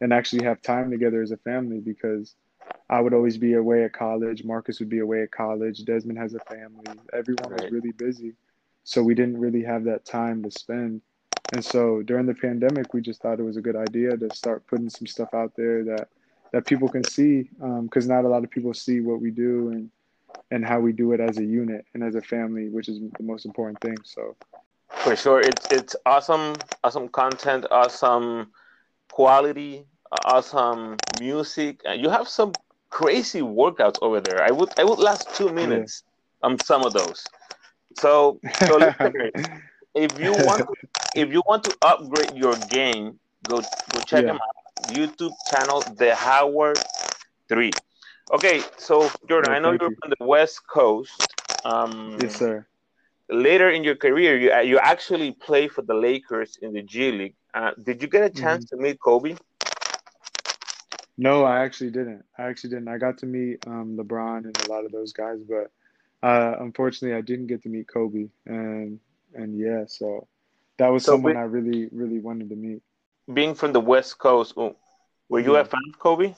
and 0.00 0.12
actually 0.12 0.44
have 0.44 0.62
time 0.62 0.90
together 0.90 1.22
as 1.22 1.32
a 1.32 1.36
family 1.38 1.80
because 1.80 2.36
I 2.88 3.00
would 3.00 3.14
always 3.14 3.36
be 3.36 3.54
away 3.54 3.84
at 3.84 3.92
college. 3.92 4.44
Marcus 4.44 4.80
would 4.80 4.88
be 4.88 5.00
away 5.00 5.22
at 5.22 5.30
college. 5.30 5.84
Desmond 5.84 6.18
has 6.18 6.34
a 6.34 6.40
family. 6.40 6.84
Everyone 7.12 7.50
right. 7.50 7.62
was 7.62 7.70
really 7.70 7.92
busy. 7.92 8.34
So 8.84 9.02
we 9.02 9.14
didn't 9.14 9.38
really 9.38 9.62
have 9.62 9.84
that 9.84 10.04
time 10.04 10.42
to 10.42 10.50
spend. 10.50 11.02
And 11.52 11.64
so 11.64 12.02
during 12.02 12.26
the 12.26 12.34
pandemic, 12.34 12.94
we 12.94 13.00
just 13.00 13.22
thought 13.22 13.40
it 13.40 13.44
was 13.44 13.56
a 13.56 13.62
good 13.62 13.76
idea 13.76 14.16
to 14.16 14.34
start 14.34 14.66
putting 14.66 14.88
some 14.88 15.06
stuff 15.06 15.34
out 15.34 15.52
there 15.56 15.84
that 15.84 16.08
that 16.52 16.66
people 16.66 16.88
can 16.88 17.04
see 17.04 17.48
because 17.82 18.04
um, 18.04 18.16
not 18.16 18.24
a 18.24 18.28
lot 18.28 18.44
of 18.44 18.50
people 18.50 18.74
see 18.74 19.00
what 19.00 19.20
we 19.20 19.30
do 19.30 19.70
and 19.70 19.90
and 20.50 20.64
how 20.64 20.80
we 20.80 20.92
do 20.92 21.12
it 21.12 21.20
as 21.20 21.38
a 21.38 21.44
unit 21.44 21.86
and 21.94 22.02
as 22.02 22.14
a 22.14 22.20
family, 22.20 22.68
which 22.68 22.88
is 22.88 23.00
the 23.00 23.22
most 23.22 23.44
important 23.44 23.80
thing. 23.80 23.96
So, 24.04 24.36
for 24.88 25.14
sure, 25.14 25.40
it's 25.40 25.66
it's 25.70 25.96
awesome, 26.06 26.56
awesome 26.82 27.08
content, 27.08 27.66
awesome 27.70 28.50
quality, 29.10 29.84
awesome 30.24 30.96
music. 31.20 31.80
You 31.96 32.10
have 32.10 32.28
some 32.28 32.52
crazy 32.90 33.40
workouts 33.40 33.98
over 34.02 34.20
there. 34.20 34.42
I 34.42 34.50
would 34.50 34.70
I 34.78 34.84
would 34.84 34.98
last 34.98 35.34
two 35.34 35.50
minutes 35.52 36.02
yeah. 36.04 36.48
on 36.48 36.58
some 36.60 36.84
of 36.84 36.92
those. 36.92 37.24
So, 37.98 38.40
so 38.66 38.78
if 39.94 40.18
you 40.18 40.32
want 40.32 40.68
if 41.14 41.32
you 41.32 41.42
want 41.46 41.64
to 41.64 41.76
upgrade 41.82 42.34
your 42.34 42.54
game, 42.68 43.18
go 43.48 43.60
go 43.92 44.00
check 44.00 44.22
yeah. 44.22 44.32
them 44.32 44.36
out 44.36 44.59
YouTube 44.88 45.34
channel, 45.50 45.80
The 45.96 46.14
Howard 46.14 46.78
Three. 47.48 47.72
Okay, 48.32 48.62
so 48.76 49.10
Jordan, 49.28 49.52
oh, 49.52 49.56
I 49.56 49.58
know 49.58 49.72
you're 49.72 49.90
you. 49.90 49.96
from 50.00 50.12
the 50.18 50.24
West 50.24 50.66
Coast. 50.66 51.26
Um, 51.64 52.16
yes, 52.20 52.36
sir. 52.36 52.66
Later 53.28 53.70
in 53.70 53.84
your 53.84 53.96
career, 53.96 54.38
you 54.38 54.50
you 54.72 54.78
actually 54.78 55.32
play 55.32 55.68
for 55.68 55.82
the 55.82 55.94
Lakers 55.94 56.58
in 56.62 56.72
the 56.72 56.82
G 56.82 57.12
League. 57.12 57.34
Uh, 57.54 57.72
did 57.82 58.02
you 58.02 58.08
get 58.08 58.22
a 58.22 58.30
chance 58.30 58.64
mm-hmm. 58.66 58.76
to 58.76 58.82
meet 58.82 59.00
Kobe? 59.00 59.36
No, 61.18 61.44
I 61.44 61.60
actually 61.60 61.90
didn't. 61.90 62.24
I 62.38 62.44
actually 62.44 62.70
didn't. 62.70 62.88
I 62.88 62.96
got 62.96 63.18
to 63.18 63.26
meet 63.26 63.66
um, 63.66 63.96
LeBron 63.96 64.44
and 64.44 64.56
a 64.66 64.70
lot 64.70 64.84
of 64.86 64.92
those 64.92 65.12
guys, 65.12 65.38
but 65.46 65.70
uh, 66.26 66.56
unfortunately, 66.60 67.16
I 67.16 67.20
didn't 67.20 67.46
get 67.46 67.62
to 67.64 67.68
meet 67.68 67.88
Kobe. 67.88 68.28
And 68.46 69.00
and 69.34 69.58
yeah, 69.58 69.84
so 69.86 70.26
that 70.78 70.88
was 70.88 71.04
So 71.04 71.12
someone 71.12 71.34
be- 71.34 71.38
I 71.38 71.42
really 71.42 71.88
really 71.92 72.20
wanted 72.20 72.48
to 72.50 72.56
meet. 72.56 72.82
Being 73.32 73.54
from 73.54 73.72
the 73.72 73.80
West 73.80 74.18
Coast, 74.18 74.54
oh, 74.56 74.76
were 75.28 75.40
you 75.40 75.56
Yeah. 75.56 75.60
a 75.60 75.64
fan 75.64 75.82
of 75.92 75.98
Kobe? 75.98 76.34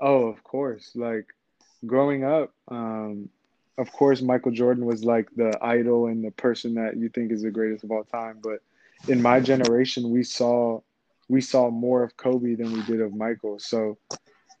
Oh, 0.00 0.26
of 0.26 0.42
course. 0.42 0.92
Like 0.94 1.26
growing 1.86 2.24
up, 2.24 2.52
um, 2.68 3.28
of 3.78 3.92
course, 3.92 4.22
Michael 4.22 4.52
Jordan 4.52 4.84
was 4.86 5.04
like 5.04 5.28
the 5.36 5.58
idol 5.62 6.06
and 6.06 6.24
the 6.24 6.30
person 6.32 6.74
that 6.74 6.96
you 6.96 7.08
think 7.08 7.32
is 7.32 7.42
the 7.42 7.50
greatest 7.50 7.84
of 7.84 7.90
all 7.90 8.04
time. 8.04 8.38
But 8.42 8.60
in 9.08 9.22
my 9.22 9.40
generation, 9.40 10.10
we 10.10 10.22
saw 10.22 10.80
we 11.28 11.40
saw 11.40 11.70
more 11.70 12.02
of 12.02 12.16
Kobe 12.16 12.54
than 12.54 12.72
we 12.72 12.82
did 12.82 13.00
of 13.00 13.14
Michael. 13.14 13.58
So 13.58 13.98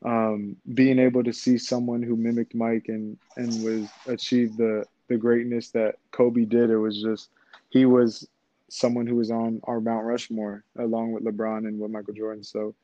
um, 0.04 0.56
being 0.74 0.98
able 0.98 1.22
to 1.24 1.32
see 1.32 1.58
someone 1.58 2.02
who 2.02 2.16
mimicked 2.16 2.54
Mike 2.54 2.86
and 2.88 3.16
and 3.36 3.62
was 3.62 3.88
achieved 4.06 4.58
the 4.58 4.86
the 5.08 5.16
greatness 5.16 5.70
that 5.70 5.96
Kobe 6.12 6.44
did, 6.44 6.70
it 6.70 6.78
was 6.78 7.02
just 7.02 7.30
he 7.70 7.84
was 7.86 8.28
someone 8.68 9.06
who 9.06 9.16
was 9.16 9.30
on 9.30 9.60
our 9.64 9.80
Mount 9.80 10.04
Rushmore 10.04 10.64
along 10.78 11.12
with 11.12 11.24
LeBron 11.24 11.68
and 11.68 11.78
with 11.78 11.90
Michael 11.90 12.14
Jordan. 12.14 12.42
So 12.42 12.74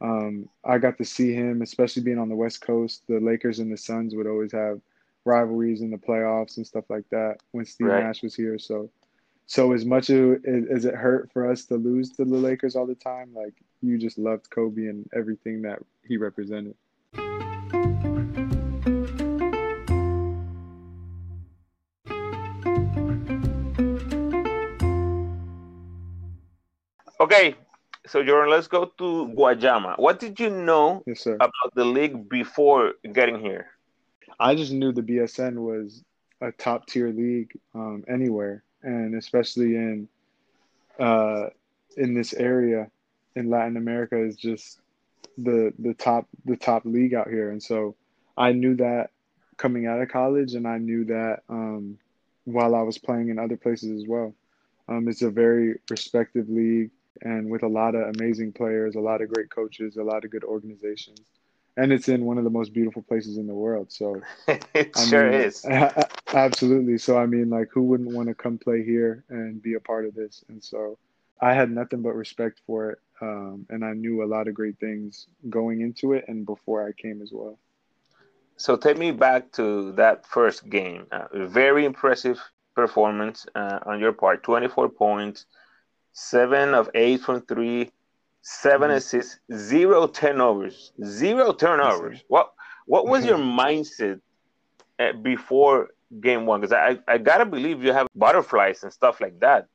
um, 0.00 0.48
I 0.64 0.78
got 0.78 0.98
to 0.98 1.04
see 1.04 1.32
him, 1.32 1.62
especially 1.62 2.02
being 2.02 2.18
on 2.18 2.28
the 2.28 2.34
West 2.34 2.60
Coast. 2.60 3.02
The 3.08 3.20
Lakers 3.20 3.60
and 3.60 3.72
the 3.72 3.76
Suns 3.76 4.14
would 4.14 4.26
always 4.26 4.52
have 4.52 4.80
rivalries 5.24 5.80
in 5.80 5.90
the 5.90 5.96
playoffs 5.96 6.56
and 6.56 6.66
stuff 6.66 6.84
like 6.88 7.08
that 7.10 7.36
when 7.52 7.64
Steve 7.64 7.86
Right. 7.86 8.04
Nash 8.04 8.22
was 8.22 8.34
here. 8.34 8.58
So, 8.58 8.90
so 9.46 9.72
as 9.72 9.84
much 9.84 10.10
as, 10.10 10.38
as 10.70 10.84
it 10.84 10.94
hurt 10.94 11.30
for 11.32 11.50
us 11.50 11.64
to 11.66 11.76
lose 11.76 12.10
to 12.12 12.24
the 12.24 12.36
Lakers 12.36 12.74
all 12.74 12.86
the 12.86 12.94
time, 12.96 13.32
like 13.34 13.54
you 13.80 13.98
just 13.98 14.18
loved 14.18 14.50
Kobe 14.50 14.86
and 14.86 15.08
everything 15.14 15.62
that 15.62 15.78
he 16.06 16.16
represented. 16.16 16.74
Okay, 27.32 27.54
so 28.06 28.22
Jordan, 28.22 28.50
let's 28.50 28.66
go 28.66 28.84
to 28.84 29.32
Guayama. 29.34 29.98
What 29.98 30.20
did 30.20 30.38
you 30.38 30.50
know 30.50 31.02
Yes, 31.06 31.24
about 31.24 31.74
the 31.74 31.84
league 31.84 32.28
before 32.28 32.92
getting 33.10 33.40
here? 33.40 33.68
I 34.38 34.54
just 34.54 34.70
knew 34.70 34.92
the 34.92 35.00
BSN 35.00 35.54
was 35.54 36.04
a 36.42 36.52
top 36.52 36.86
tier 36.86 37.08
league 37.08 37.58
um, 37.74 38.04
anywhere, 38.06 38.64
and 38.82 39.14
especially 39.14 39.76
in 39.76 40.08
uh, 41.00 41.46
in 41.96 42.12
this 42.12 42.34
area 42.34 42.90
in 43.34 43.48
Latin 43.48 43.78
America 43.78 44.22
is 44.22 44.36
just 44.36 44.80
the 45.38 45.72
the 45.78 45.94
top 45.94 46.26
the 46.44 46.56
top 46.56 46.84
league 46.84 47.14
out 47.14 47.28
here, 47.28 47.50
and 47.50 47.62
so 47.62 47.94
I 48.36 48.52
knew 48.52 48.76
that 48.76 49.08
coming 49.56 49.86
out 49.86 50.02
of 50.02 50.10
college, 50.10 50.52
and 50.52 50.68
I 50.68 50.76
knew 50.76 51.06
that 51.06 51.44
um, 51.48 51.96
while 52.44 52.74
I 52.74 52.82
was 52.82 52.98
playing 52.98 53.30
in 53.30 53.38
other 53.38 53.56
places 53.56 54.02
as 54.02 54.06
well. 54.06 54.34
Um, 54.86 55.08
it's 55.08 55.22
a 55.22 55.30
very 55.30 55.78
respected 55.88 56.50
league, 56.50 56.90
and 57.22 57.50
with 57.50 57.62
a 57.62 57.68
lot 57.68 57.94
of 57.94 58.14
amazing 58.16 58.52
players, 58.52 58.94
a 58.94 59.00
lot 59.00 59.22
of 59.22 59.32
great 59.32 59.50
coaches, 59.50 59.96
a 59.96 60.02
lot 60.02 60.24
of 60.24 60.30
good 60.30 60.44
organizations, 60.44 61.20
and 61.76 61.92
it's 61.92 62.08
in 62.08 62.24
one 62.24 62.38
of 62.38 62.44
the 62.44 62.50
most 62.50 62.72
beautiful 62.72 63.02
places 63.02 63.38
in 63.38 63.46
the 63.46 63.54
world. 63.54 63.90
So. 63.90 64.20
it 64.48 64.90
I 64.96 65.04
sure 65.06 65.30
mean, 65.30 65.40
is. 65.40 65.64
Absolutely. 66.34 66.98
So 66.98 67.16
I 67.16 67.26
mean, 67.26 67.50
like, 67.50 67.68
who 67.72 67.82
wouldn't 67.82 68.12
want 68.12 68.28
to 68.28 68.34
come 68.34 68.58
play 68.58 68.84
here 68.84 69.24
and 69.28 69.62
be 69.62 69.74
a 69.74 69.80
part 69.80 70.04
of 70.04 70.14
this? 70.14 70.44
And 70.48 70.62
so 70.62 70.98
I 71.40 71.54
had 71.54 71.70
nothing 71.70 72.02
but 72.02 72.14
respect 72.14 72.60
for 72.66 72.90
it, 72.90 72.98
um, 73.20 73.66
and 73.70 73.84
I 73.84 73.92
knew 73.94 74.22
a 74.22 74.26
lot 74.26 74.48
of 74.48 74.54
great 74.54 74.78
things 74.78 75.26
going 75.48 75.80
into 75.80 76.12
it 76.12 76.26
and 76.28 76.46
before 76.46 76.86
I 76.86 76.92
came 76.92 77.22
as 77.22 77.32
well. 77.32 77.58
So 78.56 78.76
take 78.76 78.96
me 78.96 79.10
back 79.10 79.50
to 79.52 79.90
that 79.92 80.24
first 80.24 80.70
game. 80.70 81.06
Uh, 81.10 81.26
very 81.32 81.84
impressive 81.84 82.40
performance 82.76 83.46
uh, 83.56 83.80
on 83.84 83.98
your 83.98 84.12
part. 84.12 84.44
24 84.44 84.88
points, 84.90 85.46
seven 86.12 86.74
of 86.74 86.90
eight 86.94 87.20
from 87.20 87.40
three, 87.42 87.90
7 88.42 88.90
Mhm. 88.90 88.96
assists, 88.96 89.38
zero 89.54 90.06
turnovers, 90.06 90.92
zero 91.04 91.52
turnovers. 91.52 92.24
What 92.28 92.52
what 92.86 93.06
was 93.06 93.24
your 93.24 93.38
mindset 93.38 94.20
uh, 94.98 95.12
before 95.12 95.90
game 96.20 96.46
one? 96.46 96.60
Because 96.60 96.72
I 96.72 96.98
I 97.06 97.18
gotta 97.18 97.46
believe 97.46 97.84
you 97.84 97.92
have 97.92 98.08
butterflies 98.14 98.82
and 98.82 98.92
stuff 98.92 99.20
like 99.20 99.38
that. 99.40 99.68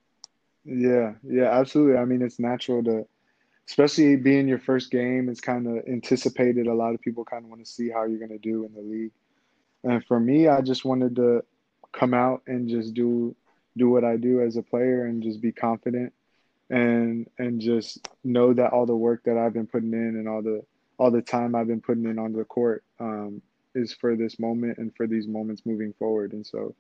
Yeah, 0.65 1.13
yeah, 1.24 1.50
absolutely. 1.58 1.98
I 1.98 2.03
mean, 2.03 2.22
it's 2.22 2.39
natural 2.39 2.84
to, 2.84 3.08
especially 3.70 4.17
being 4.17 4.50
your 4.50 4.60
first 4.60 4.91
game, 4.91 5.29
it's 5.29 5.39
kind 5.39 5.65
of 5.65 5.88
anticipated. 5.88 6.67
A 6.67 6.74
lot 6.74 6.94
of 6.94 7.00
people 7.00 7.24
kind 7.24 7.46
of 7.46 7.50
want 7.50 7.63
to 7.65 7.72
see 7.72 7.89
how 7.89 8.03
you're 8.03 8.20
going 8.20 8.32
to 8.32 8.38
do 8.38 8.65
in 8.65 8.74
the 8.74 8.82
league. 8.82 9.12
And 9.86 10.03
for 10.06 10.20
me, 10.20 10.50
I 10.50 10.60
just 10.60 10.84
wanted 10.84 11.15
to 11.15 11.46
come 11.94 12.13
out 12.13 12.41
and 12.48 12.67
just 12.67 12.94
do 12.94 13.34
do 13.77 13.89
what 13.89 14.03
I 14.03 14.17
do 14.17 14.41
as 14.41 14.58
a 14.58 14.62
player 14.63 15.06
and 15.06 15.24
just 15.24 15.39
be 15.39 15.51
confident 15.53 16.12
and 16.70 17.30
and 17.38 17.62
just 17.62 18.08
know 18.24 18.54
that 18.54 18.72
all 18.72 18.86
the 18.86 18.96
work 18.96 19.24
that 19.24 19.38
I've 19.38 19.54
been 19.54 19.68
putting 19.68 19.94
in 19.94 20.18
and 20.18 20.28
all 20.28 20.42
the 20.42 20.64
all 20.98 21.12
the 21.12 21.22
time 21.22 21.56
I've 21.56 21.68
been 21.68 21.82
putting 21.82 22.06
in 22.06 22.20
on 22.20 22.34
the 22.34 22.44
court 22.44 22.84
um, 23.00 23.42
is 23.76 23.94
for 23.94 24.16
this 24.16 24.40
moment 24.40 24.78
and 24.80 24.96
for 24.96 25.08
these 25.08 25.28
moments 25.28 25.62
moving 25.66 25.94
forward. 25.94 26.34
And 26.34 26.46
so 26.46 26.74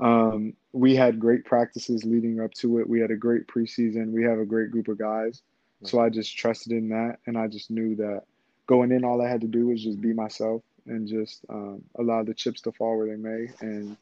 um, 0.00 0.54
we 0.72 0.96
had 0.96 1.20
great 1.20 1.44
practices 1.44 2.04
leading 2.04 2.40
up 2.40 2.52
to 2.54 2.80
it. 2.80 2.88
We 2.88 3.00
had 3.00 3.12
a 3.12 3.16
great 3.16 3.46
preseason. 3.46 4.10
We 4.10 4.24
have 4.24 4.38
a 4.38 4.44
great 4.44 4.70
group 4.70 4.88
of 4.88 4.98
guys. 4.98 5.42
So 5.84 6.00
I 6.00 6.10
just 6.10 6.36
trusted 6.36 6.72
in 6.72 6.88
that, 6.90 7.18
and 7.26 7.36
I 7.36 7.48
just 7.48 7.70
knew 7.70 7.96
that 7.96 8.22
going 8.66 8.92
in, 8.92 9.04
all 9.04 9.20
I 9.20 9.28
had 9.28 9.40
to 9.40 9.48
do 9.48 9.66
was 9.66 9.82
just 9.82 10.00
be 10.00 10.12
myself 10.12 10.62
and 10.86 11.08
just 11.08 11.44
um, 11.48 11.82
allow 11.98 12.22
the 12.22 12.34
chips 12.34 12.60
to 12.62 12.72
fall 12.72 12.96
where 12.96 13.08
they 13.08 13.16
may, 13.16 13.48
and 13.60 13.96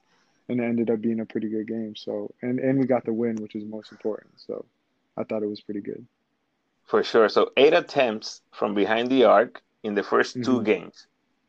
and 0.49 0.61
it 0.61 0.65
ended 0.65 0.91
up 0.91 1.01
being 1.01 1.21
a 1.21 1.27
pretty 1.27 1.49
good 1.49 1.67
game. 1.67 1.95
So 1.97 2.33
and 2.43 2.59
and 2.59 2.79
we 2.79 2.87
got 2.87 3.05
the 3.05 3.13
win, 3.13 3.37
which 3.37 3.55
is 3.55 3.65
most 3.65 3.93
important. 3.93 4.33
So 4.37 4.65
I 5.21 5.25
thought 5.25 5.43
it 5.43 5.49
was 5.49 5.61
pretty 5.61 5.81
good. 5.81 6.07
For 6.87 7.03
sure. 7.05 7.29
So 7.29 7.53
eight 7.57 7.75
attempts 7.75 8.41
from 8.53 8.75
behind 8.75 9.11
the 9.11 9.25
arc 9.25 9.63
in 9.83 9.95
the 9.95 10.03
1st 10.03 10.43
two 10.45 10.61
Mhm. 10.61 10.65
games. 10.65 11.07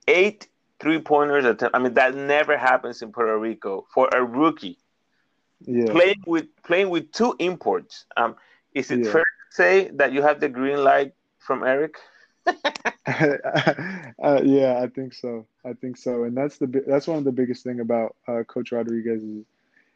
Eight 0.08 0.48
three 0.80 1.00
pointers 1.00 1.46
attempt. 1.46 1.76
I 1.76 1.80
mean, 1.80 1.94
that 1.94 2.16
never 2.16 2.58
happens 2.58 3.02
in 3.02 3.12
Puerto 3.12 3.38
Rico 3.38 3.86
for 3.94 4.10
a 4.12 4.24
rookie 4.24 4.78
Yeah. 5.62 5.92
playing 5.92 6.24
with 6.26 6.48
playing 6.64 6.90
with 6.90 7.12
two 7.12 7.36
imports. 7.40 8.06
Um, 8.18 8.36
is 8.74 8.92
it 8.92 9.06
Yeah. 9.06 9.12
fair 9.12 9.24
to 9.24 9.56
say 9.56 9.90
that 9.94 10.12
you 10.12 10.22
have 10.22 10.40
the 10.40 10.50
green 10.50 10.84
light 10.84 11.14
from 11.40 11.64
Eric? 11.64 11.96
uh, 13.06 14.42
yeah, 14.44 14.80
I 14.82 14.88
think 14.88 15.14
so. 15.14 15.46
I 15.66 15.74
think 15.74 15.98
so, 15.98 16.24
and 16.24 16.36
that's 16.36 16.58
the 16.58 16.68
that's 16.88 17.08
one 17.08 17.18
of 17.18 17.24
the 17.24 17.32
biggest 17.32 17.64
thing 17.64 17.80
about 17.80 18.16
uh, 18.28 18.44
Coach 18.44 18.72
Rodriguez 18.72 19.24
is, 19.24 19.46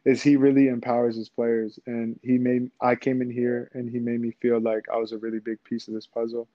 is 0.06 0.22
he 0.22 0.36
really 0.36 0.68
empowers 0.68 1.16
his 1.16 1.28
players, 1.28 1.78
and 1.86 2.18
he 2.22 2.38
made 2.38 2.70
I 2.80 2.94
came 2.94 3.20
in 3.20 3.28
here 3.28 3.70
and 3.74 3.90
he 3.90 3.98
made 3.98 4.20
me 4.20 4.30
feel 4.40 4.60
like 4.60 4.86
I 4.88 4.96
was 4.96 5.12
a 5.12 5.18
really 5.18 5.40
big 5.40 5.62
piece 5.64 5.88
of 5.88 5.94
this 5.94 6.06
puzzle, 6.06 6.48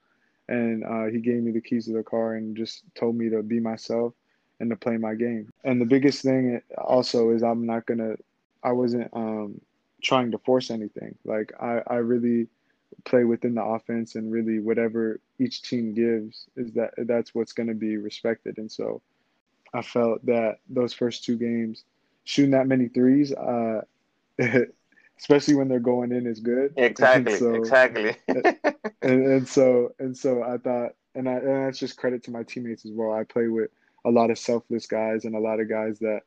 and 0.48 0.82
uh, 0.82 1.04
he 1.04 1.20
gave 1.20 1.42
me 1.42 1.52
the 1.52 1.60
keys 1.60 1.84
to 1.84 1.92
the 1.92 2.02
car 2.02 2.34
and 2.34 2.56
just 2.56 2.82
told 2.94 3.14
me 3.14 3.28
to 3.28 3.42
be 3.42 3.60
myself 3.60 4.14
and 4.58 4.70
to 4.70 4.76
play 4.76 4.96
my 4.96 5.14
game. 5.14 5.52
And 5.64 5.80
the 5.80 5.84
biggest 5.84 6.22
thing 6.22 6.62
also 6.78 7.30
is 7.30 7.42
I'm 7.42 7.66
not 7.66 7.84
gonna 7.84 8.14
I 8.64 8.72
wasn't 8.72 9.10
um, 9.12 9.60
trying 10.02 10.30
to 10.30 10.38
force 10.38 10.70
anything. 10.70 11.14
Like 11.24 11.52
I 11.60 11.82
I 11.86 11.96
really 11.96 12.48
play 13.04 13.24
within 13.24 13.54
the 13.54 13.62
offense 13.64 14.14
and 14.14 14.32
really 14.32 14.60
whatever 14.60 15.20
each 15.38 15.62
team 15.62 15.92
gives 15.92 16.46
is 16.56 16.72
that 16.72 16.94
that's 17.06 17.34
what's 17.34 17.52
going 17.52 17.66
to 17.66 17.74
be 17.74 17.96
respected 17.96 18.58
and 18.58 18.70
so 18.70 19.00
i 19.74 19.82
felt 19.82 20.24
that 20.24 20.58
those 20.68 20.92
first 20.92 21.24
two 21.24 21.36
games 21.36 21.84
shooting 22.24 22.52
that 22.52 22.66
many 22.66 22.88
threes 22.88 23.32
uh 23.32 23.80
especially 25.18 25.54
when 25.54 25.68
they're 25.68 25.78
going 25.78 26.12
in 26.12 26.26
is 26.26 26.40
good 26.40 26.72
Exactly. 26.76 27.36
so, 27.36 27.54
exactly. 27.54 28.16
and, 29.02 29.26
and 29.26 29.48
so 29.48 29.94
and 29.98 30.16
so 30.16 30.42
i 30.42 30.56
thought 30.58 30.92
and 31.14 31.28
i 31.28 31.34
and 31.34 31.66
that's 31.66 31.78
just 31.78 31.96
credit 31.96 32.24
to 32.24 32.30
my 32.30 32.42
teammates 32.42 32.84
as 32.84 32.92
well 32.92 33.12
i 33.12 33.22
play 33.24 33.48
with 33.48 33.70
a 34.04 34.10
lot 34.10 34.30
of 34.30 34.38
selfless 34.38 34.86
guys 34.86 35.24
and 35.24 35.34
a 35.34 35.38
lot 35.38 35.60
of 35.60 35.68
guys 35.68 35.98
that 36.00 36.22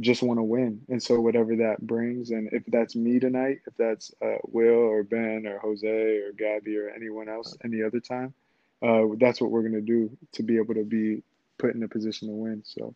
just 0.00 0.22
want 0.22 0.38
to 0.38 0.42
win. 0.42 0.80
And 0.88 1.02
so 1.02 1.20
whatever 1.20 1.56
that 1.56 1.80
brings, 1.86 2.30
and 2.30 2.48
if 2.52 2.64
that's 2.66 2.96
me 2.96 3.18
tonight, 3.20 3.60
if 3.66 3.74
that's 3.76 4.12
uh, 4.22 4.36
Will 4.48 4.74
or 4.74 5.02
Ben 5.02 5.46
or 5.46 5.58
Jose 5.58 5.86
or 5.86 6.32
Gabby 6.32 6.76
or 6.76 6.88
anyone 6.88 7.28
else 7.28 7.56
any 7.64 7.82
other 7.82 8.00
time, 8.00 8.32
uh, 8.82 9.02
that's 9.18 9.40
what 9.40 9.50
we're 9.50 9.62
gonna 9.62 9.80
do 9.80 10.10
to 10.32 10.42
be 10.42 10.56
able 10.56 10.74
to 10.74 10.84
be 10.84 11.22
put 11.58 11.74
in 11.74 11.82
a 11.82 11.88
position 11.88 12.28
to 12.28 12.34
win. 12.34 12.62
So 12.64 12.94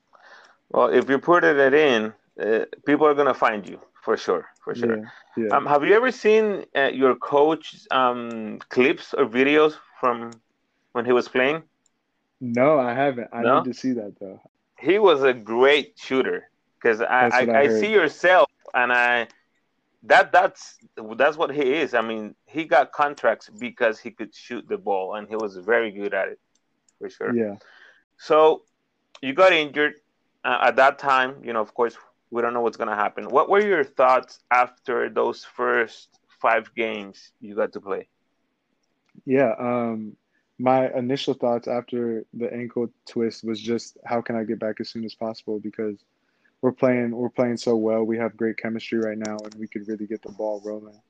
well, 0.70 0.88
if 0.88 1.10
you 1.10 1.18
put 1.18 1.44
it 1.44 1.74
in, 1.74 2.14
uh, 2.40 2.64
people 2.86 3.06
are 3.06 3.14
gonna 3.14 3.34
find 3.34 3.68
you 3.68 3.80
for 4.02 4.16
sure. 4.16 4.46
For 4.64 4.74
sure. 4.74 4.98
yeah, 4.98 5.04
yeah. 5.36 5.56
Um, 5.56 5.66
have 5.66 5.84
you 5.84 5.94
ever 5.94 6.10
seen 6.10 6.64
uh, 6.74 6.90
your 6.92 7.14
coach 7.16 7.86
um, 7.90 8.58
clips 8.68 9.14
or 9.14 9.26
videos 9.26 9.74
from 10.00 10.30
when 10.92 11.04
he 11.04 11.12
was 11.12 11.28
playing? 11.28 11.62
no, 12.40 12.78
I 12.78 12.94
haven't. 12.94 13.28
I 13.32 13.42
No? 13.42 13.56
need 13.56 13.64
to 13.64 13.74
see 13.74 13.92
that 13.92 14.18
though. 14.18 14.40
He 14.78 14.98
was 14.98 15.22
a 15.22 15.32
great 15.32 15.98
shooter 15.98 16.50
because 16.80 17.00
I, 17.00 17.26
I, 17.26 17.40
I 17.42 17.60
I 17.60 17.68
see 17.68 17.92
yourself 17.92 18.48
and 18.74 18.92
I 18.92 19.28
that 20.04 20.32
that's 20.32 20.78
that's 21.16 21.36
what 21.36 21.50
he 21.54 21.74
is. 21.74 21.94
I 21.94 22.02
mean, 22.02 22.34
he 22.46 22.64
got 22.64 22.92
contracts 22.92 23.48
because 23.50 23.98
he 24.00 24.10
could 24.10 24.34
shoot 24.34 24.66
the 24.68 24.78
ball 24.78 25.14
and 25.14 25.28
he 25.28 25.36
was 25.36 25.56
very 25.56 25.90
good 25.90 26.14
at 26.14 26.28
it 26.28 26.38
for 26.98 27.08
sure. 27.08 27.34
Yeah, 27.34 27.56
So 28.18 28.64
you 29.22 29.34
got 29.34 29.52
injured 29.52 29.94
uh, 30.44 30.58
at 30.62 30.76
that 30.76 30.98
time. 30.98 31.42
You 31.44 31.52
know, 31.52 31.60
of 31.60 31.74
course, 31.74 31.96
we 32.34 32.42
don't 32.42 32.52
know 32.52 32.62
what's 32.62 32.76
gonna 32.76 32.96
happen. 32.96 33.28
What 33.28 33.48
were 33.48 33.64
your 33.64 33.84
thoughts 33.84 34.40
after 34.50 35.08
those 35.08 35.44
first 35.44 36.08
five 36.42 36.74
games 36.74 37.30
you 37.40 37.54
got 37.54 37.72
to 37.74 37.80
play? 37.80 38.08
Yeah, 39.24 39.52
um, 39.58 40.16
my 40.58 40.92
initial 40.92 41.34
thoughts 41.34 41.68
after 41.68 42.24
the 42.34 42.52
ankle 42.52 42.88
twist 43.06 43.44
was 43.44 43.60
just 43.60 43.98
how 44.04 44.20
can 44.20 44.34
I 44.34 44.42
get 44.42 44.58
back 44.58 44.80
as 44.80 44.88
soon 44.88 45.04
as 45.04 45.14
possible 45.14 45.60
because 45.60 45.96
we're 46.60 46.72
playing 46.72 47.12
we're 47.12 47.28
playing 47.28 47.56
so 47.56 47.76
well. 47.76 48.02
We 48.02 48.18
have 48.18 48.36
great 48.36 48.56
chemistry 48.56 48.98
right 48.98 49.18
now, 49.18 49.36
and 49.44 49.54
we 49.54 49.68
could 49.68 49.86
really 49.86 50.06
get 50.06 50.22
the 50.22 50.32
ball 50.32 50.60
rolling 50.64 51.00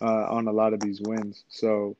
uh, 0.00 0.26
on 0.30 0.46
a 0.46 0.52
lot 0.52 0.74
of 0.74 0.80
these 0.80 1.00
wins. 1.00 1.42
So 1.48 1.96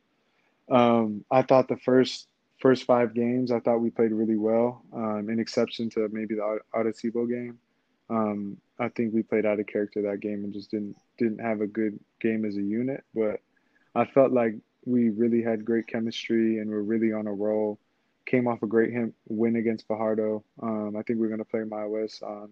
um, 0.71 1.25
I 1.33 1.43
thought 1.43 1.67
the 1.67 1.79
first 1.79 2.29
first 2.61 2.85
five 2.85 3.13
games, 3.13 3.51
I 3.51 3.59
thought 3.59 3.79
we 3.79 3.91
played 3.91 4.13
really 4.13 4.37
well, 4.37 4.83
um, 4.93 5.29
in 5.31 5.41
exception 5.41 5.91
to 5.91 6.09
maybe 6.13 6.37
the 6.37 6.61
Arecibo 6.73 7.29
game. 7.29 7.59
Um, 8.11 8.59
I 8.79 8.89
think 8.89 9.13
we 9.13 9.23
played 9.23 9.47
out 9.47 9.61
of 9.61 9.67
character 9.67 10.03
that 10.03 10.21
game 10.21 10.45
and 10.45 10.53
just 10.53 10.71
didn't 10.71 10.97
didn't 11.19 11.41
have 11.41 11.61
a 11.61 11.67
good 11.67 11.99
game 12.21 12.45
as 12.45 12.57
a 12.57 12.63
unit. 12.63 13.05
But 13.15 13.41
I 13.95 14.05
felt 14.05 14.33
like 14.33 14.55
we 14.85 15.11
really 15.11 15.43
had 15.43 15.65
great 15.65 15.87
chemistry 15.87 16.59
and 16.59 16.71
we're 16.71 16.81
really 16.81 17.13
on 17.13 17.27
a 17.27 17.33
roll. 17.33 17.79
Came 18.27 18.47
off 18.47 18.63
a 18.63 18.67
great 18.67 18.93
win 19.29 19.57
against 19.57 19.87
Fajardo. 19.87 20.45
Um, 20.63 20.97
I 20.97 21.03
think 21.03 21.19
we're 21.19 21.29
going 21.29 21.39
to 21.39 21.45
play 21.45 21.61
Mayagüez 21.61 22.23
on 22.23 22.51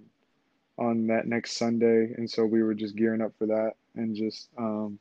on 0.79 1.07
that 1.07 1.27
next 1.27 1.57
Sunday, 1.57 2.13
and 2.17 2.31
so 2.31 2.45
we 2.45 2.63
were 2.63 2.75
just 2.75 2.97
gearing 2.97 3.23
up 3.23 3.33
for 3.39 3.47
that 3.47 3.73
and 3.95 4.15
just 4.15 4.49
um, 4.59 4.99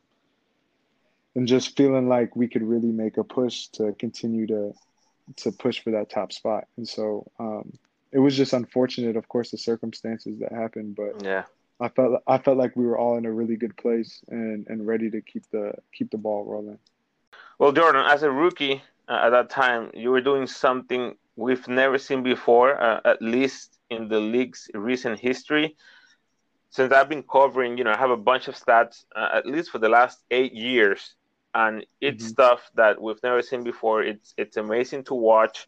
and 1.35 1.47
just 1.47 1.75
feeling 1.75 2.07
like 2.07 2.35
we 2.35 2.47
could 2.47 2.63
really 2.63 2.91
make 2.91 3.17
a 3.17 3.23
push 3.23 3.67
to 3.67 3.93
continue 3.99 4.47
to 4.47 4.73
to 5.37 5.51
push 5.51 5.81
for 5.81 5.91
that 5.91 6.09
top 6.09 6.31
spot. 6.31 6.65
And 6.77 6.87
so 6.87 7.29
um, 7.39 7.73
it 8.15 8.19
was 8.19 8.37
just 8.37 8.53
unfortunate, 8.53 9.17
of 9.17 9.27
course, 9.27 9.51
the 9.51 9.57
circumstances 9.57 10.39
that 10.39 10.53
happened, 10.53 10.95
but 10.95 11.21
yeah, 11.21 11.43
I 11.81 11.89
felt 11.89 12.23
I 12.25 12.37
felt 12.37 12.57
like 12.57 12.73
we 12.77 12.85
were 12.85 12.97
all 12.97 13.17
in 13.17 13.25
a 13.25 13.31
really 13.31 13.57
good 13.57 13.75
place 13.75 14.23
and 14.29 14.65
and 14.69 14.87
ready 14.87 15.11
to 15.11 15.21
keep 15.21 15.43
the 15.51 15.73
keep 15.91 16.11
the 16.11 16.17
ball 16.17 16.45
rolling. 16.45 16.79
Well, 17.59 17.73
Jordan, 17.73 18.05
as 18.07 18.23
a 18.23 18.31
rookie 18.31 18.81
uh, 19.09 19.19
at 19.25 19.31
that 19.31 19.49
time, 19.49 19.91
you 19.93 20.11
were 20.11 20.21
doing 20.21 20.47
something 20.47 21.15
we've 21.35 21.67
never 21.67 21.97
seen 21.97 22.23
before, 22.23 22.81
uh, 22.81 23.01
at 23.03 23.21
least 23.21 23.79
in 23.89 24.07
the 24.07 24.21
league's 24.21 24.69
recent 24.73 25.19
history. 25.19 25.75
Since 26.69 26.93
I've 26.93 27.09
been 27.09 27.23
covering, 27.23 27.77
you 27.77 27.83
know, 27.83 27.91
I 27.91 27.97
have 27.97 28.11
a 28.11 28.17
bunch 28.31 28.47
of 28.47 28.55
stats, 28.55 29.03
uh, 29.13 29.29
at 29.33 29.45
least 29.45 29.71
for 29.71 29.79
the 29.79 29.89
last 29.89 30.23
eight 30.31 30.53
years, 30.53 31.15
and 31.53 31.85
it's 31.99 32.23
mm-hmm. 32.23 32.31
stuff 32.31 32.71
that 32.75 33.01
we've 33.01 33.21
never 33.23 33.41
seen 33.41 33.63
before. 33.63 34.03
It's 34.03 34.33
it's 34.37 34.55
amazing 34.55 35.03
to 35.05 35.15
watch, 35.15 35.67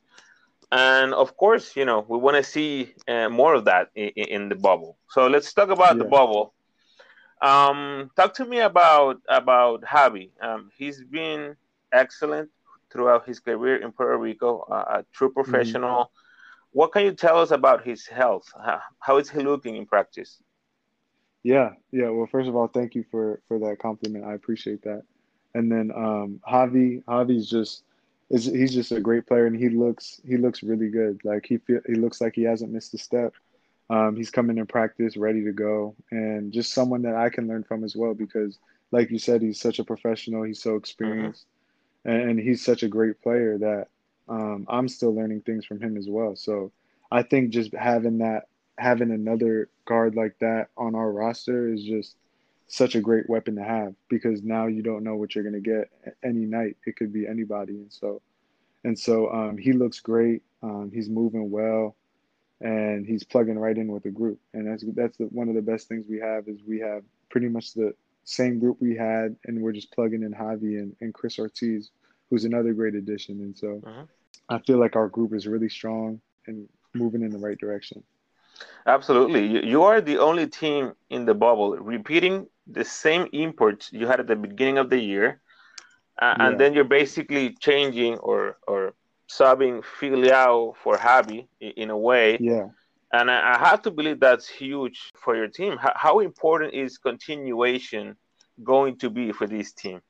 and 0.72 1.14
of 1.14 1.38
course, 1.38 1.76
you 1.76 1.86
know, 1.86 2.06
we 2.08 2.18
want 2.18 2.38
to 2.38 2.44
see 2.44 2.94
uh, 3.08 3.30
more 3.30 3.54
of 3.54 3.66
that 3.66 3.90
in, 3.96 4.10
in, 4.10 4.50
the 4.50 4.56
bubble. 4.56 4.98
So 5.10 5.28
let's 5.28 5.54
talk 5.54 5.70
about 5.70 5.96
yeah. 5.96 6.04
the 6.04 6.10
bubble. 6.10 6.54
Um, 7.42 8.12
talk 8.16 8.34
to 8.36 8.46
me 8.46 8.60
about 8.60 9.22
about 9.30 9.82
Javi. 9.84 10.32
Um, 10.42 10.72
he's 10.76 11.04
been 11.04 11.56
excellent 11.94 12.50
throughout 12.92 13.26
his 13.26 13.40
career 13.40 13.78
in 13.78 13.92
Puerto 13.92 14.18
Rico, 14.18 14.66
uh, 14.70 15.00
a 15.00 15.06
true 15.14 15.30
mm-hmm. 15.30 15.42
professional. 15.42 16.06
Mm-hmm. 16.06 16.78
What 16.78 16.92
can 16.92 17.04
you 17.06 17.14
tell 17.14 17.40
us 17.40 17.52
about 17.52 17.86
his 17.86 18.06
health? 18.06 18.52
How, 18.64 18.82
how 19.00 19.18
is 19.18 19.30
he 19.30 19.40
looking 19.40 19.76
in 19.78 19.86
practice? 19.86 20.42
Yeah, 21.44 21.72
yeah. 21.92 22.10
Well, 22.10 22.28
first 22.28 22.50
of 22.50 22.56
all, 22.56 22.68
thank 22.68 22.94
you 22.94 23.06
for 23.10 23.42
for 23.48 23.58
that 23.60 23.80
compliment. 23.80 24.26
I 24.26 24.34
appreciate 24.34 24.82
that. 24.84 25.04
And 25.54 25.72
then 25.72 25.92
um, 25.96 26.42
Javi, 26.48 27.04
Javi's 27.06 27.50
just 27.50 27.84
is 28.30 28.46
he's 28.46 28.74
just 28.74 28.92
a 28.92 29.00
great 29.00 29.26
player, 29.26 29.46
and 29.46 29.56
he 29.56 29.70
looks 29.70 30.20
he 30.26 30.38
looks 30.38 30.64
really 30.64 30.90
good. 30.90 31.22
Like 31.24 31.46
he 31.46 31.58
feel, 31.58 31.80
he 31.86 31.96
looks 31.96 32.22
like 32.22 32.36
he 32.36 32.44
hasn't 32.44 32.72
missed 32.72 32.94
a 32.94 32.98
step. 32.98 33.34
Um, 33.90 34.18
he's 34.18 34.30
coming 34.30 34.58
in 34.58 34.66
practice 34.66 35.16
ready 35.16 35.44
to 35.46 35.54
go, 35.54 35.96
and 36.12 36.52
just 36.52 36.74
someone 36.74 37.04
that 37.04 37.16
I 37.16 37.30
can 37.30 37.48
learn 37.48 37.64
from 37.64 37.84
as 37.84 37.96
well 37.96 38.14
because, 38.14 38.58
like 38.92 39.12
you 39.12 39.20
said, 39.20 39.42
he's 39.42 39.60
such 39.60 39.80
a 39.80 39.84
professional. 39.84 40.44
He's 40.44 40.62
so 40.62 40.76
experienced. 40.76 41.44
Mm-hmm 41.44 41.58
and, 42.08 42.40
he's 42.40 42.64
such 42.64 42.84
a 42.84 42.88
great 42.88 43.22
player 43.22 43.58
that 43.58 43.88
um, 44.30 44.66
I'm 44.70 44.88
still 44.88 45.14
learning 45.14 45.42
things 45.42 45.66
from 45.66 45.82
him 45.82 45.98
as 45.98 46.08
well. 46.08 46.36
So 46.36 46.72
I 47.12 47.24
think 47.24 47.50
just 47.50 47.74
having 47.74 48.20
that, 48.20 48.48
having 48.78 49.12
another 49.12 49.70
guard 49.86 50.16
like 50.16 50.38
that 50.40 50.70
on 50.78 50.96
our 50.96 51.12
roster 51.12 51.72
is 51.72 51.84
just 51.84 52.16
such 52.68 52.96
a 52.96 53.02
great 53.02 53.30
weapon 53.30 53.56
to 53.56 53.64
have 53.64 53.94
because 54.10 54.44
now 54.44 54.68
you 54.68 54.82
don't 54.82 55.04
know 55.04 55.16
what 55.16 55.36
you're 55.36 55.44
going 55.44 55.62
to 55.62 55.70
get 55.70 55.90
any 56.24 56.46
night. 56.46 56.78
It 56.86 56.96
could 56.96 57.14
be 57.14 57.28
anybody, 57.28 57.74
and 57.74 57.92
so 57.92 58.22
and 58.88 58.98
so 58.98 59.30
um, 59.34 59.58
he 59.58 59.74
looks 59.74 60.00
great. 60.00 60.44
Um, 60.64 60.92
he's 60.94 61.10
moving 61.10 61.52
well, 61.52 61.98
and 62.62 63.06
he's 63.06 63.26
plugging 63.26 63.60
right 63.60 63.78
in 63.78 63.92
with 63.92 64.04
the 64.04 64.12
group. 64.12 64.40
And 64.54 64.66
that's 64.66 64.86
that's 64.96 65.18
the, 65.18 65.26
one 65.26 65.50
of 65.50 65.56
the 65.56 65.62
best 65.62 65.90
things 65.90 66.06
we 66.08 66.20
have 66.20 66.48
is 66.48 66.60
we 66.66 66.80
have 66.80 67.04
pretty 67.30 67.50
much 67.50 67.74
the 67.74 67.94
same 68.24 68.60
group 68.60 68.78
we 68.80 68.96
had, 68.96 69.36
and 69.44 69.62
we're 69.62 69.74
just 69.74 69.92
plugging 69.92 70.24
in 70.24 70.34
Javi 70.34 70.80
and, 70.80 70.96
and 71.02 71.14
Chris 71.14 71.38
Ortiz, 71.38 71.92
who's 72.30 72.46
another 72.46 72.72
great 72.72 72.96
addition. 72.96 73.42
And 73.42 73.58
so 73.58 73.82
uh-huh. 73.86 74.06
I 74.48 74.60
feel 74.60 74.80
like 74.80 74.96
our 74.96 75.10
group 75.10 75.34
is 75.34 75.48
really 75.48 75.70
strong 75.70 76.22
and 76.46 76.70
moving 76.94 77.24
in 77.24 77.32
the 77.32 77.40
right 77.40 77.58
direction. 77.58 78.02
Absolutely. 78.86 79.68
You 79.68 79.84
are 79.84 80.00
the 80.00 80.18
only 80.18 80.48
team 80.48 80.94
in 81.10 81.26
the 81.26 81.34
bubble 81.34 81.76
repeating 81.76 82.48
the 82.66 82.86
same 82.86 83.28
imports 83.34 83.92
you 83.92 84.08
had 84.08 84.22
at 84.22 84.28
the 84.28 84.38
beginning 84.38 84.78
of 84.78 84.90
the 84.90 84.98
year. 84.98 85.42
Uh, 86.20 86.36
yeah. 86.38 86.48
And 86.48 86.60
then 86.60 86.74
you're 86.74 86.84
basically 86.84 87.56
changing 87.60 88.18
or, 88.18 88.58
or 88.68 88.94
subbing 89.30 89.84
Filial 89.84 90.76
for 90.82 90.98
Javi 90.98 91.48
in 91.60 91.90
a 91.90 91.98
way. 91.98 92.38
Yeah. 92.40 92.68
And 93.14 93.32
I, 93.32 93.56
I 93.56 93.70
have 93.70 93.82
to 93.84 93.92
believe 93.92 94.20
that's 94.20 94.48
huge 94.48 95.12
for 95.16 95.36
your 95.36 95.48
team. 95.48 95.78
How, 95.78 95.94
how 95.96 96.20
important 96.20 96.74
is 96.74 96.98
continuation 96.98 98.16
going 98.64 98.98
to 98.98 99.10
be 99.10 99.32
for 99.32 99.48
this 99.48 99.72
team? 99.74 100.02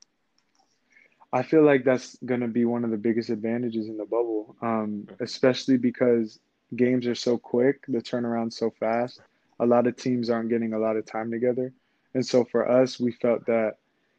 I 1.33 1.43
feel 1.43 1.63
like 1.63 1.83
that's 1.83 2.17
going 2.25 2.39
to 2.39 2.47
be 2.47 2.65
one 2.65 2.85
of 2.85 2.91
the 2.91 2.97
biggest 2.97 3.29
advantages 3.29 3.89
in 3.89 3.97
the 3.97 4.05
bubble, 4.05 4.55
um, 4.61 5.07
especially 5.19 5.77
because 5.77 6.39
games 6.75 7.05
are 7.05 7.15
so 7.15 7.37
quick, 7.37 7.83
the 7.87 7.99
turnaround 7.99 8.53
so 8.53 8.71
fast. 8.79 9.19
A 9.59 9.65
lot 9.65 9.87
of 9.87 9.97
teams 9.97 10.29
aren't 10.29 10.49
getting 10.49 10.73
a 10.73 10.79
lot 10.79 10.95
of 10.95 11.05
time 11.05 11.29
together, 11.29 11.73
and 12.13 12.25
so 12.25 12.45
for 12.45 12.69
us, 12.69 12.99
we 12.99 13.11
felt 13.11 13.45
that 13.47 13.77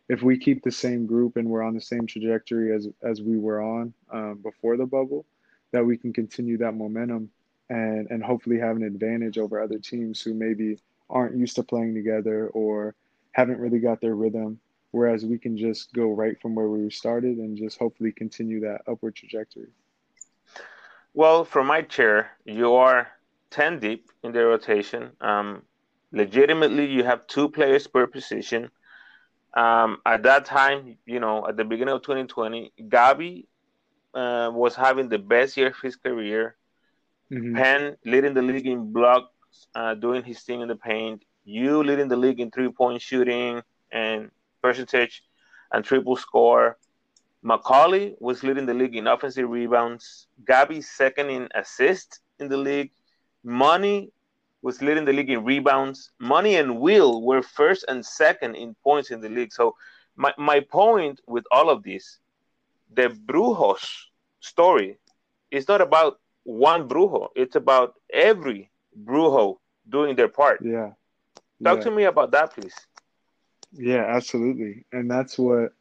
if 0.08 0.22
we 0.22 0.38
keep 0.38 0.62
the 0.62 0.70
same 0.70 1.06
group 1.06 1.36
and 1.36 1.48
we're 1.48 1.62
on 1.62 1.74
the 1.74 1.80
same 1.80 2.06
trajectory 2.06 2.74
as 2.74 2.88
as 3.02 3.20
we 3.20 3.38
were 3.38 3.60
on 3.60 3.92
um, 4.10 4.40
before 4.42 4.76
the 4.76 4.86
bubble, 4.86 5.26
that 5.72 5.84
we 5.84 5.96
can 5.96 6.12
continue 6.12 6.56
that 6.58 6.74
momentum 6.74 7.30
and 7.68 8.10
and 8.10 8.22
hopefully 8.22 8.58
have 8.58 8.76
an 8.76 8.82
advantage 8.82 9.38
over 9.38 9.60
other 9.60 9.78
teams 9.78 10.20
who 10.20 10.34
maybe 10.34 10.78
aren't 11.10 11.36
used 11.36 11.56
to 11.56 11.62
playing 11.62 11.94
together 11.94 12.48
or 12.48 12.94
haven't 13.32 13.60
really 13.60 13.78
got 13.78 14.00
their 14.00 14.14
rhythm 14.14 14.58
whereas 14.90 15.24
we 15.24 15.38
can 15.38 15.56
just 15.56 15.92
go 15.92 16.12
right 16.12 16.40
from 16.40 16.54
where 16.54 16.68
we 16.68 16.90
started 16.90 17.36
and 17.36 17.58
just 17.58 17.78
hopefully 17.78 18.10
continue 18.10 18.60
that 18.60 18.80
upward 18.88 19.14
trajectory. 19.14 19.68
Well 21.14 21.44
from 21.44 21.66
my 21.66 21.82
chair 21.82 22.30
you 22.44 22.74
are 22.74 23.08
10 23.50 23.80
deep 23.80 24.10
in 24.22 24.32
the 24.32 24.44
rotation. 24.44 25.10
Um, 25.20 25.62
legitimately 26.12 26.86
you 26.86 27.04
have 27.04 27.26
two 27.26 27.48
players 27.48 27.86
per 27.86 28.06
position 28.06 28.70
um, 29.58 29.98
at 30.06 30.22
that 30.22 30.44
time 30.44 30.96
you 31.06 31.20
know 31.20 31.46
at 31.48 31.56
the 31.56 31.64
beginning 31.64 31.94
of 31.94 32.02
2020 32.02 32.72
gabi 32.88 33.46
uh, 34.14 34.50
was 34.52 34.74
having 34.74 35.08
the 35.08 35.18
best 35.18 35.56
year 35.56 35.68
of 35.68 35.80
his 35.82 35.96
career 35.96 36.56
Mm-hmm. 37.32 37.56
Penn 37.56 37.96
leading 38.06 38.34
the 38.34 38.42
league 38.42 38.66
in 38.66 38.92
blocks, 38.92 39.28
uh, 39.74 39.94
doing 39.94 40.22
his 40.24 40.40
thing 40.42 40.60
in 40.60 40.68
the 40.68 40.76
paint. 40.76 41.24
You 41.44 41.82
leading 41.82 42.08
the 42.08 42.16
league 42.16 42.40
in 42.40 42.50
three 42.50 42.70
point 42.70 43.02
shooting 43.02 43.62
and 43.92 44.30
percentage 44.62 45.22
and 45.72 45.84
triple 45.84 46.16
score. 46.16 46.78
Macaulay 47.42 48.14
was 48.18 48.42
leading 48.42 48.66
the 48.66 48.74
league 48.74 48.96
in 48.96 49.06
offensive 49.06 49.48
rebounds. 49.48 50.26
Gabi 50.44 50.82
second 50.82 51.30
in 51.30 51.48
assists 51.54 52.20
in 52.38 52.48
the 52.48 52.56
league. 52.56 52.92
Money 53.44 54.10
was 54.62 54.82
leading 54.82 55.04
the 55.04 55.12
league 55.12 55.30
in 55.30 55.44
rebounds. 55.44 56.10
Money 56.18 56.56
and 56.56 56.80
Will 56.80 57.22
were 57.22 57.42
first 57.42 57.84
and 57.88 58.04
second 58.04 58.56
in 58.56 58.74
points 58.82 59.10
in 59.10 59.20
the 59.20 59.28
league. 59.28 59.52
So 59.52 59.76
my, 60.16 60.32
my 60.36 60.60
point 60.60 61.20
with 61.26 61.44
all 61.50 61.70
of 61.70 61.82
this, 61.82 62.18
the 62.94 63.08
Brujos 63.26 63.86
story 64.40 64.98
is 65.50 65.68
not 65.68 65.80
about 65.80 66.20
one 66.44 66.88
brujo. 66.88 67.28
It's 67.36 67.56
about 67.56 67.94
every 68.12 68.70
brujo 69.04 69.58
doing 69.88 70.16
their 70.16 70.28
part. 70.28 70.60
Yeah. 70.64 70.92
Talk 71.62 71.78
yeah. 71.78 71.84
to 71.84 71.90
me 71.90 72.04
about 72.04 72.30
that, 72.32 72.54
please. 72.54 72.74
Yeah, 73.72 74.04
absolutely. 74.08 74.86
And 74.92 75.10
that's 75.10 75.38
what 75.38 75.72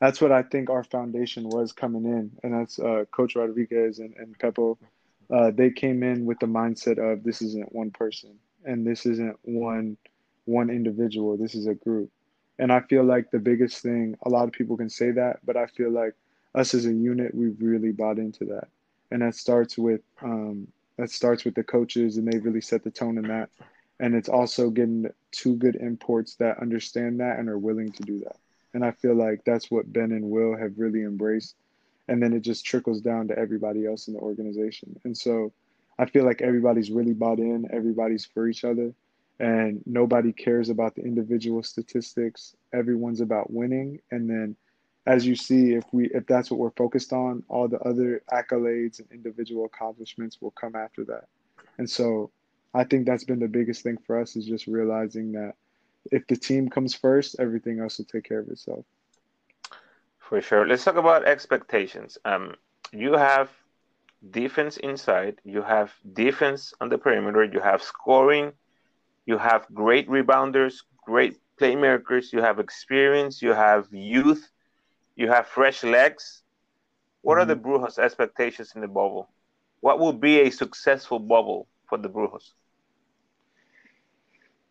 that's 0.00 0.20
what 0.20 0.32
I 0.32 0.42
think 0.42 0.68
our 0.70 0.84
foundation 0.84 1.48
was 1.48 1.72
coming 1.72 2.04
in. 2.04 2.30
And 2.42 2.54
that's 2.54 2.78
uh, 2.78 3.04
Coach 3.10 3.36
Rodriguez 3.36 3.98
and, 3.98 4.14
and 4.16 4.38
Pepo. 4.38 4.76
Uh, 5.30 5.50
they 5.50 5.70
came 5.70 6.02
in 6.02 6.24
with 6.24 6.38
the 6.38 6.46
mindset 6.46 6.98
of 6.98 7.24
this 7.24 7.42
isn't 7.42 7.74
one 7.74 7.90
person 7.90 8.38
and 8.64 8.86
this 8.86 9.06
isn't 9.06 9.36
one 9.42 9.96
one 10.44 10.70
individual. 10.70 11.36
This 11.36 11.56
is 11.56 11.66
a 11.66 11.74
group. 11.74 12.10
And 12.58 12.72
I 12.72 12.80
feel 12.80 13.02
like 13.02 13.30
the 13.30 13.38
biggest 13.40 13.82
thing, 13.82 14.16
a 14.22 14.28
lot 14.28 14.44
of 14.44 14.52
people 14.52 14.76
can 14.76 14.88
say 14.88 15.10
that, 15.10 15.40
but 15.44 15.56
I 15.56 15.66
feel 15.66 15.90
like 15.90 16.14
us 16.54 16.72
as 16.72 16.86
a 16.86 16.92
unit, 16.92 17.34
we've 17.34 17.60
really 17.60 17.90
bought 17.90 18.18
into 18.18 18.44
that 18.46 18.68
and 19.10 19.22
that 19.22 19.34
starts 19.34 19.78
with 19.78 20.00
um, 20.22 20.68
that 20.98 21.10
starts 21.10 21.44
with 21.44 21.54
the 21.54 21.62
coaches, 21.62 22.16
and 22.16 22.26
they 22.26 22.38
really 22.38 22.60
set 22.60 22.82
the 22.82 22.90
tone 22.90 23.18
in 23.18 23.28
that. 23.28 23.50
And 24.00 24.14
it's 24.14 24.28
also 24.28 24.70
getting 24.70 25.06
two 25.30 25.56
good 25.56 25.76
imports 25.76 26.36
that 26.36 26.58
understand 26.60 27.20
that 27.20 27.38
and 27.38 27.48
are 27.48 27.58
willing 27.58 27.92
to 27.92 28.02
do 28.02 28.18
that. 28.20 28.36
And 28.74 28.84
I 28.84 28.90
feel 28.92 29.14
like 29.14 29.42
that's 29.44 29.70
what 29.70 29.90
Ben 29.92 30.12
and 30.12 30.30
Will 30.30 30.56
have 30.56 30.72
really 30.76 31.02
embraced. 31.02 31.54
And 32.08 32.22
then 32.22 32.32
it 32.32 32.40
just 32.40 32.64
trickles 32.64 33.00
down 33.00 33.28
to 33.28 33.38
everybody 33.38 33.86
else 33.86 34.08
in 34.08 34.14
the 34.14 34.20
organization. 34.20 34.98
And 35.04 35.16
so 35.16 35.52
I 35.98 36.06
feel 36.06 36.24
like 36.24 36.42
everybody's 36.42 36.90
really 36.90 37.14
bought 37.14 37.38
in, 37.38 37.68
everybody's 37.72 38.24
for 38.24 38.48
each 38.48 38.64
other, 38.64 38.92
and 39.40 39.82
nobody 39.86 40.32
cares 40.32 40.68
about 40.68 40.94
the 40.94 41.02
individual 41.02 41.62
statistics. 41.62 42.54
Everyone's 42.72 43.20
about 43.20 43.52
winning. 43.52 44.00
And 44.10 44.28
then 44.28 44.56
as 45.06 45.26
you 45.26 45.36
see, 45.36 45.74
if 45.74 45.84
we 45.92 46.06
if 46.06 46.26
that's 46.26 46.50
what 46.50 46.58
we're 46.58 46.70
focused 46.70 47.12
on, 47.12 47.42
all 47.48 47.68
the 47.68 47.80
other 47.80 48.22
accolades 48.32 48.98
and 48.98 49.08
individual 49.12 49.64
accomplishments 49.64 50.40
will 50.40 50.50
come 50.52 50.74
after 50.74 51.04
that. 51.04 51.24
And 51.78 51.88
so 51.88 52.30
I 52.74 52.84
think 52.84 53.06
that's 53.06 53.24
been 53.24 53.38
the 53.38 53.48
biggest 53.48 53.82
thing 53.82 53.98
for 54.06 54.20
us 54.20 54.36
is 54.36 54.46
just 54.46 54.66
realizing 54.66 55.32
that 55.32 55.54
if 56.12 56.26
the 56.26 56.36
team 56.36 56.68
comes 56.68 56.94
first, 56.94 57.36
everything 57.38 57.80
else 57.80 57.98
will 57.98 58.04
take 58.04 58.24
care 58.24 58.40
of 58.40 58.48
itself. 58.48 58.84
For 60.28 60.40
sure. 60.40 60.66
Let's 60.66 60.84
talk 60.84 60.96
about 60.96 61.24
expectations. 61.24 62.18
Um, 62.24 62.56
you 62.92 63.12
have 63.12 63.48
defense 64.30 64.76
inside, 64.78 65.38
you 65.44 65.62
have 65.62 65.92
defense 66.14 66.74
on 66.80 66.88
the 66.88 66.98
perimeter, 66.98 67.44
you 67.44 67.60
have 67.60 67.80
scoring, 67.80 68.52
you 69.26 69.38
have 69.38 69.66
great 69.72 70.08
rebounders, 70.08 70.82
great 71.04 71.38
playmakers, 71.60 72.32
you 72.32 72.40
have 72.40 72.58
experience, 72.58 73.40
you 73.40 73.52
have 73.52 73.86
youth, 73.92 74.50
you 75.14 75.28
have 75.28 75.46
fresh 75.46 75.84
legs. 75.84 76.42
What 77.22 77.38
mm-hmm. 77.38 77.42
are 77.42 77.54
the 77.54 77.60
Brujos' 77.60 77.98
expectations 77.98 78.72
in 78.74 78.80
the 78.80 78.88
bubble? 78.88 79.30
What 79.80 80.00
will 80.00 80.12
be 80.12 80.40
a 80.40 80.50
successful 80.50 81.20
bubble 81.20 81.68
for 81.88 81.98
the 81.98 82.08
Brujos? 82.08 82.50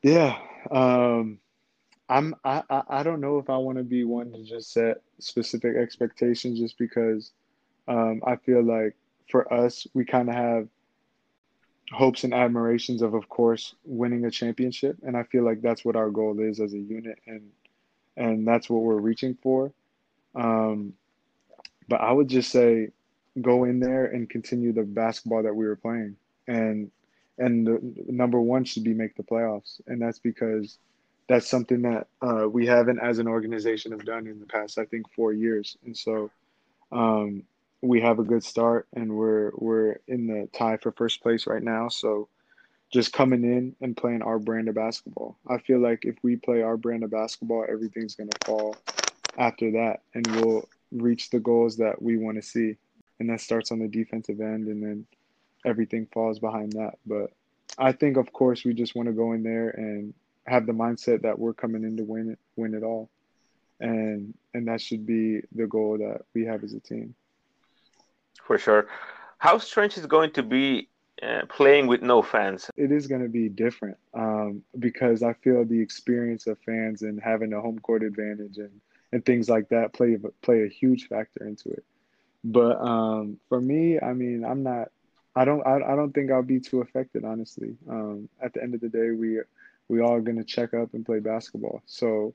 Yeah, 0.04 0.38
um, 0.70 1.40
I'm. 2.08 2.36
I, 2.44 2.64
I 2.70 3.04
don't 3.04 3.22
know 3.22 3.40
if 3.40 3.50
I 3.50 3.58
want 3.58 3.78
to 3.78 3.84
be 3.84 4.04
one 4.04 4.32
to 4.32 4.44
just 4.44 4.72
set 4.74 5.02
specific 5.20 5.76
expectations, 5.76 6.60
just 6.60 6.78
because 6.78 7.32
um, 7.88 8.22
I 8.26 8.36
feel 8.36 8.64
like 8.64 8.96
for 9.30 9.52
us, 9.52 9.88
we 9.94 10.06
kind 10.06 10.30
of 10.30 10.36
have 10.36 10.68
hopes 11.92 12.24
and 12.24 12.34
admirations 12.34 13.02
of, 13.02 13.14
of 13.14 13.30
course, 13.30 13.76
winning 13.86 14.26
a 14.26 14.32
championship, 14.32 14.98
and 15.04 15.16
I 15.16 15.24
feel 15.24 15.44
like 15.44 15.62
that's 15.62 15.86
what 15.86 15.96
our 15.96 16.10
goal 16.10 16.40
is 16.40 16.60
as 16.60 16.74
a 16.74 16.80
unit, 16.80 17.20
and 17.26 17.50
and 18.18 18.48
that's 18.48 18.70
what 18.70 18.82
we're 18.82 18.96
reaching 18.96 19.38
for. 19.42 19.72
Um, 20.36 20.94
but 21.88 22.02
I 22.02 22.12
would 22.12 22.28
just 22.28 22.52
say, 22.52 22.90
go 23.42 23.66
in 23.66 23.80
there 23.80 24.06
and 24.06 24.30
continue 24.30 24.74
the 24.74 24.84
basketball 24.84 25.44
that 25.44 25.56
we 25.56 25.66
were 25.66 25.76
playing, 25.76 26.16
and 26.48 26.92
and 27.38 27.68
the 27.68 27.80
number 28.08 28.40
one 28.40 28.64
should 28.64 28.84
be 28.84 28.94
make 28.94 29.16
the 29.16 29.24
playoffs, 29.24 29.82
and 29.88 30.02
that's 30.02 30.20
because 30.20 30.78
that's 31.28 31.48
something 31.48 31.82
that 31.84 32.08
uh, 32.22 32.48
we 32.48 32.68
haven't, 32.68 33.00
as 33.00 33.20
an 33.20 33.28
organization, 33.28 33.92
have 33.92 34.06
done 34.06 34.28
in 34.28 34.40
the 34.40 34.46
past. 34.46 34.78
I 34.78 34.86
think 34.86 35.12
four 35.14 35.34
years, 35.34 35.78
and 35.86 35.98
so 35.98 36.30
um, 36.92 37.44
we 37.82 38.02
have 38.02 38.20
a 38.20 38.24
good 38.24 38.44
start, 38.44 38.88
and 38.94 39.16
we're 39.16 39.52
we're 39.56 39.98
in 40.08 40.28
the 40.28 40.48
tie 40.54 40.78
for 40.78 40.92
first 40.92 41.22
place 41.22 41.48
right 41.48 41.64
now. 41.64 41.90
So 41.90 42.28
just 42.92 43.12
coming 43.12 43.44
in 43.44 43.76
and 43.82 43.98
playing 43.98 44.22
our 44.22 44.40
brand 44.40 44.70
of 44.70 44.76
basketball. 44.76 45.38
I 45.48 45.58
feel 45.58 45.80
like 45.80 46.06
if 46.06 46.16
we 46.22 46.36
play 46.36 46.62
our 46.62 46.78
brand 46.78 47.04
of 47.04 47.12
basketball, 47.12 47.66
everything's 47.68 48.16
gonna 48.16 48.30
fall 48.46 48.76
after 49.38 49.72
that, 49.72 50.02
and 50.14 50.28
we'll 50.36 50.68
reach 50.92 51.30
the 51.30 51.40
goals 51.40 51.78
that 51.78 52.02
we 52.02 52.18
want 52.18 52.38
to 52.38 52.44
see, 52.44 52.76
and 53.20 53.30
that 53.30 53.42
starts 53.42 53.72
on 53.72 53.80
the 53.80 53.88
defensive 53.88 54.40
end, 54.40 54.68
and 54.68 54.84
then 54.84 55.06
everything 55.66 56.08
falls 56.14 56.40
behind 56.40 56.74
that. 56.74 56.98
But 57.06 57.32
I 57.78 57.92
think, 57.92 58.18
of 58.18 58.32
course, 58.32 58.64
we 58.64 58.74
just 58.74 58.96
want 58.96 59.08
to 59.08 59.14
go 59.14 59.34
in 59.34 59.44
there 59.44 59.70
and 59.70 60.14
have 60.48 60.66
the 60.66 60.74
mindset 60.74 61.22
that 61.24 61.38
we're 61.38 61.54
coming 61.54 61.84
in 61.84 61.98
to 61.98 62.04
win 62.04 62.32
it, 62.32 62.40
win 62.56 62.74
it 62.74 62.84
all, 62.84 63.10
and 63.80 64.34
and 64.54 64.68
that 64.68 64.82
should 64.82 65.06
be 65.06 65.42
the 65.54 65.68
goal 65.68 65.98
that 65.98 66.22
we 66.34 66.46
have 66.46 66.64
as 66.64 66.74
a 66.74 66.80
team. 66.80 67.16
For 68.44 68.58
sure. 68.58 68.88
How 69.38 69.58
strange 69.58 69.98
is 69.98 70.06
going 70.06 70.32
to 70.34 70.44
be 70.44 70.88
uh, 71.22 71.42
playing 71.50 71.88
with 71.88 72.02
no 72.02 72.22
fans? 72.22 72.70
It 72.78 72.92
is 72.92 73.08
going 73.08 73.22
to 73.22 73.30
be 73.30 73.50
different 73.50 73.98
um, 74.14 74.64
because 74.80 75.24
I 75.24 75.34
feel 75.34 75.66
the 75.66 75.80
experience 75.80 76.48
of 76.48 76.58
fans 76.60 77.02
and 77.02 77.20
having 77.22 77.54
a 77.54 77.62
home 77.62 77.80
court 77.80 78.04
advantage 78.04 78.58
and, 78.58 78.82
and 79.12 79.26
things 79.26 79.50
like 79.50 79.70
that 79.70 79.94
play 79.94 80.18
play 80.42 80.64
a 80.64 80.68
huge 80.68 81.08
factor 81.08 81.46
into 81.46 81.70
it. 81.70 81.84
But 82.44 82.80
um, 82.80 83.40
for 83.50 83.60
me, 83.60 84.00
I 84.00 84.14
mean, 84.14 84.46
I'm 84.46 84.64
not 84.64 84.90
I 85.36 85.46
don't 85.46 85.66
I, 85.66 85.78
I 85.78 85.96
don't 85.96 86.14
think 86.14 86.32
I'll 86.32 86.44
be 86.44 86.60
too 86.60 86.82
affected 86.82 87.26
honestly. 87.26 87.76
Um, 87.90 88.30
at 88.42 88.54
the 88.54 88.64
end 88.64 88.74
of 88.74 88.82
the 88.82 88.90
day, 88.90 89.12
we 89.12 89.40
we 89.88 90.02
all 90.02 90.20
going 90.22 90.38
to 90.38 90.44
check 90.44 90.74
up 90.74 90.94
and 90.94 91.06
play 91.06 91.20
basketball. 91.20 91.82
So 91.86 92.34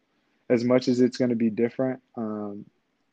as 0.48 0.64
much 0.64 0.88
as 0.88 1.00
it's 1.00 1.16
going 1.16 1.30
to 1.30 1.36
be 1.36 1.50
different, 1.50 2.00
um, 2.16 2.64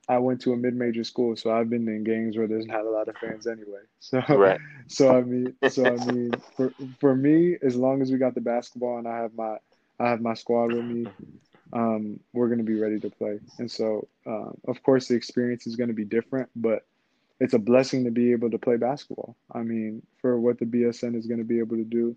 I 0.10 0.20
went 0.20 0.42
to 0.42 0.54
a 0.54 0.58
mid-major 0.58 1.04
school, 1.04 1.36
so 1.36 1.52
I've 1.52 1.70
been 1.70 1.88
in 1.88 2.04
games 2.04 2.38
where 2.38 2.48
there's 2.48 2.66
not 2.66 2.86
a 2.86 2.90
lot 2.90 3.10
of 3.10 3.18
fans 3.18 3.46
anyway. 3.46 3.82
So, 4.00 4.22
right. 4.30 4.60
so 4.88 5.18
I 5.18 5.22
mean, 5.22 5.54
so 5.70 5.86
I 5.86 6.06
mean, 6.06 6.32
for 6.56 6.74
for 7.00 7.14
me, 7.14 7.58
as 7.62 7.76
long 7.76 8.02
as 8.02 8.10
we 8.10 8.18
got 8.18 8.34
the 8.34 8.42
basketball 8.42 9.00
and 9.00 9.08
I 9.08 9.18
have 9.18 9.34
my 9.36 9.58
I 10.00 10.10
have 10.10 10.22
my 10.22 10.34
squad 10.34 10.72
with 10.72 10.86
me, 10.86 11.08
um, 11.74 12.20
we're 12.32 12.48
going 12.48 12.60
to 12.60 12.64
be 12.64 12.80
ready 12.80 13.00
to 13.02 13.10
play. 13.10 13.40
And 13.60 13.70
so, 13.70 14.08
um, 14.26 14.58
of 14.68 14.82
course, 14.84 15.08
the 15.08 15.16
experience 15.16 15.68
is 15.68 15.76
going 15.76 15.90
to 15.90 15.94
be 15.94 16.06
different, 16.06 16.50
but 16.56 16.86
it's 17.40 17.54
a 17.54 17.60
blessing 17.60 18.06
to 18.06 18.12
be 18.12 18.32
able 18.32 18.50
to 18.52 18.58
play 18.58 18.78
basketball. 18.78 19.36
I 19.52 19.60
mean, 19.60 20.02
for 20.22 20.40
what 20.40 20.58
the 20.60 20.66
BSN 20.66 21.16
is 21.16 21.28
going 21.28 21.40
to 21.40 21.44
be 21.44 21.60
able 21.60 21.76
to 21.76 21.84
do, 21.84 22.16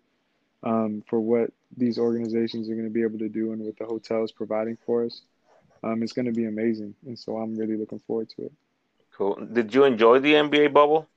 um, 0.63 1.03
for 1.09 1.21
what 1.21 1.51
these 1.77 1.99
organizations 1.99 2.69
are 2.69 2.75
going 2.75 2.87
to 2.87 2.93
be 2.93 3.03
able 3.03 3.19
to 3.19 3.29
do, 3.29 3.53
and 3.53 3.63
what 3.63 3.77
the 3.79 3.87
hotel 3.87 4.25
is 4.25 4.33
providing 4.33 4.77
for 4.85 5.05
us, 5.05 5.23
um, 5.83 6.03
it's 6.03 6.13
going 6.13 6.27
to 6.27 6.33
be 6.33 6.47
amazing. 6.47 6.95
And 7.07 7.19
so 7.19 7.39
I'm 7.39 7.57
really 7.57 7.77
looking 7.77 8.01
forward 8.07 8.29
to 8.37 8.47
it. 8.47 8.53
Cool. 9.13 9.37
Did 9.53 9.75
you 9.75 9.85
enjoy 9.85 10.19
the 10.19 10.35
NBA 10.35 10.73
bubble? 10.73 11.09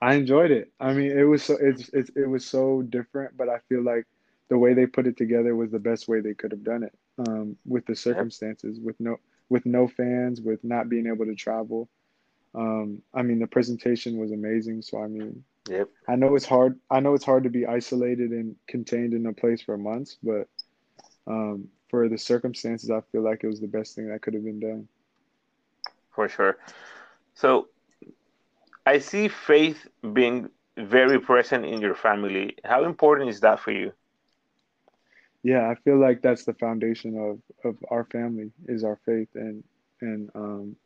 I 0.00 0.14
enjoyed 0.14 0.50
it. 0.50 0.72
I 0.78 0.92
mean, 0.92 1.10
it 1.10 1.24
was 1.24 1.42
so 1.42 1.56
it's, 1.60 1.88
it's 1.92 2.10
it 2.10 2.26
was 2.26 2.46
so 2.46 2.82
different, 2.82 3.36
but 3.36 3.48
I 3.48 3.58
feel 3.68 3.82
like 3.82 4.06
the 4.48 4.56
way 4.56 4.72
they 4.72 4.86
put 4.86 5.06
it 5.06 5.16
together 5.16 5.54
was 5.56 5.70
the 5.70 5.78
best 5.78 6.08
way 6.08 6.20
they 6.20 6.34
could 6.34 6.52
have 6.52 6.62
done 6.62 6.84
it. 6.84 6.96
Um, 7.26 7.56
with 7.66 7.84
the 7.86 7.96
circumstances, 7.96 8.78
with 8.78 8.98
no 9.00 9.16
with 9.48 9.66
no 9.66 9.88
fans, 9.88 10.40
with 10.40 10.62
not 10.62 10.88
being 10.88 11.06
able 11.06 11.26
to 11.26 11.34
travel. 11.34 11.88
Um, 12.54 13.02
I 13.12 13.22
mean, 13.22 13.40
the 13.40 13.46
presentation 13.46 14.18
was 14.18 14.30
amazing. 14.30 14.82
So 14.82 15.02
I 15.02 15.08
mean, 15.08 15.44
yep. 15.68 15.88
I 16.08 16.16
know 16.16 16.34
it's 16.34 16.46
hard. 16.46 16.78
I 16.90 17.00
know 17.00 17.14
it's 17.14 17.24
hard 17.24 17.44
to 17.44 17.50
be 17.50 17.66
isolated 17.66 18.30
and 18.30 18.56
contained 18.66 19.14
in 19.14 19.26
a 19.26 19.32
place 19.32 19.62
for 19.62 19.76
months, 19.76 20.16
but 20.22 20.48
um, 21.26 21.68
for 21.88 22.08
the 22.08 22.18
circumstances, 22.18 22.90
I 22.90 23.00
feel 23.12 23.22
like 23.22 23.44
it 23.44 23.48
was 23.48 23.60
the 23.60 23.68
best 23.68 23.94
thing 23.94 24.08
that 24.08 24.22
could 24.22 24.34
have 24.34 24.44
been 24.44 24.60
done. 24.60 24.88
For 26.14 26.28
sure. 26.28 26.58
So 27.34 27.68
I 28.84 28.98
see 28.98 29.28
faith 29.28 29.86
being 30.12 30.48
very 30.76 31.20
present 31.20 31.64
in 31.64 31.80
your 31.80 31.94
family. 31.94 32.56
How 32.64 32.84
important 32.84 33.30
is 33.30 33.40
that 33.40 33.60
for 33.60 33.72
you? 33.72 33.92
Yeah, 35.42 35.68
I 35.70 35.76
feel 35.76 35.98
like 36.00 36.22
that's 36.22 36.44
the 36.44 36.54
foundation 36.54 37.16
of, 37.16 37.70
of 37.70 37.76
our 37.90 38.04
family 38.04 38.50
is 38.66 38.84
our 38.84 38.98
faith 39.06 39.28
and 39.34 39.62
and 40.00 40.30
um, 40.34 40.76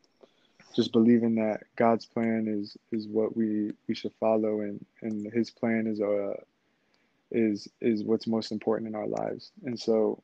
just 0.75 0.91
believing 0.91 1.35
that 1.35 1.63
God's 1.75 2.05
plan 2.05 2.47
is 2.47 2.77
is 2.91 3.07
what 3.07 3.35
we 3.37 3.71
we 3.87 3.95
should 3.95 4.13
follow 4.19 4.61
and 4.61 4.85
and 5.01 5.31
his 5.33 5.51
plan 5.51 5.87
is 5.87 6.01
uh 6.01 6.35
is 7.31 7.67
is 7.81 8.03
what's 8.03 8.27
most 8.27 8.51
important 8.51 8.89
in 8.89 8.95
our 8.95 9.07
lives. 9.07 9.51
And 9.65 9.79
so 9.79 10.21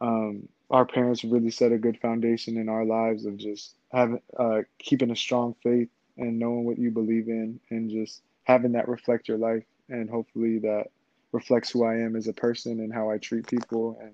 um 0.00 0.48
our 0.70 0.84
parents 0.86 1.24
really 1.24 1.50
set 1.50 1.72
a 1.72 1.78
good 1.78 1.98
foundation 2.00 2.56
in 2.56 2.68
our 2.68 2.84
lives 2.84 3.24
of 3.26 3.36
just 3.36 3.76
having 3.92 4.20
uh 4.38 4.62
keeping 4.78 5.10
a 5.10 5.16
strong 5.16 5.54
faith 5.62 5.88
and 6.18 6.38
knowing 6.38 6.64
what 6.64 6.78
you 6.78 6.90
believe 6.90 7.28
in 7.28 7.60
and 7.70 7.90
just 7.90 8.22
having 8.44 8.72
that 8.72 8.88
reflect 8.88 9.28
your 9.28 9.38
life 9.38 9.64
and 9.88 10.10
hopefully 10.10 10.58
that 10.58 10.88
reflects 11.32 11.70
who 11.70 11.84
I 11.84 11.96
am 11.96 12.16
as 12.16 12.28
a 12.28 12.32
person 12.32 12.80
and 12.80 12.92
how 12.92 13.10
I 13.10 13.18
treat 13.18 13.46
people 13.46 13.98
and 14.00 14.12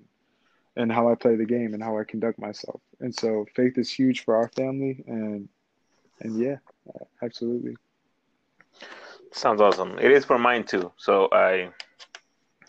and 0.75 0.91
how 0.91 1.09
I 1.09 1.15
play 1.15 1.35
the 1.35 1.45
game 1.45 1.73
and 1.73 1.83
how 1.83 1.97
I 1.97 2.03
conduct 2.03 2.39
myself. 2.39 2.81
And 2.99 3.13
so 3.13 3.45
faith 3.55 3.77
is 3.77 3.91
huge 3.91 4.23
for 4.23 4.35
our 4.35 4.49
family 4.49 5.03
and 5.07 5.47
and 6.21 6.39
yeah, 6.39 6.57
absolutely. 7.21 7.75
Sounds 9.31 9.61
awesome. 9.61 9.97
It 9.99 10.11
is 10.11 10.25
for 10.25 10.37
mine 10.37 10.63
too. 10.63 10.91
So 10.97 11.27
I 11.31 11.69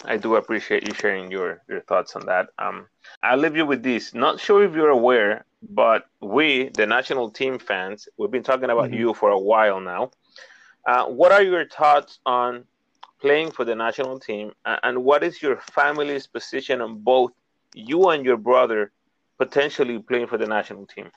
I 0.04 0.16
do 0.16 0.36
appreciate 0.36 0.86
you 0.88 0.94
sharing 0.94 1.30
your 1.30 1.62
your 1.68 1.80
thoughts 1.80 2.16
on 2.16 2.26
that. 2.26 2.48
Um 2.58 2.86
I'll 3.22 3.38
leave 3.38 3.56
you 3.56 3.66
with 3.66 3.82
this. 3.82 4.14
Not 4.14 4.40
sure 4.40 4.64
if 4.64 4.74
you're 4.74 4.90
aware, 4.90 5.44
but 5.62 6.06
we, 6.20 6.70
the 6.70 6.86
national 6.86 7.30
team 7.30 7.58
fans, 7.58 8.08
we've 8.16 8.30
been 8.30 8.42
talking 8.42 8.70
about 8.70 8.90
mm-hmm. 8.90 9.00
you 9.00 9.14
for 9.14 9.30
a 9.30 9.38
while 9.38 9.80
now. 9.80 10.10
Uh, 10.86 11.06
what 11.06 11.32
are 11.32 11.42
your 11.42 11.66
thoughts 11.66 12.18
on 12.26 12.64
playing 13.20 13.50
for 13.50 13.64
the 13.64 13.74
national 13.74 14.20
team, 14.20 14.52
and 14.64 15.02
what 15.02 15.24
is 15.24 15.40
your 15.40 15.56
family's 15.56 16.26
position 16.26 16.82
on 16.82 16.98
both 16.98 17.32
you 17.74 18.10
and 18.10 18.24
your 18.24 18.38
brother 18.38 18.92
potentially 19.38 19.98
playing 20.00 20.28
for 20.28 20.38
the 20.38 20.46
national 20.48 20.86
team? 20.86 21.12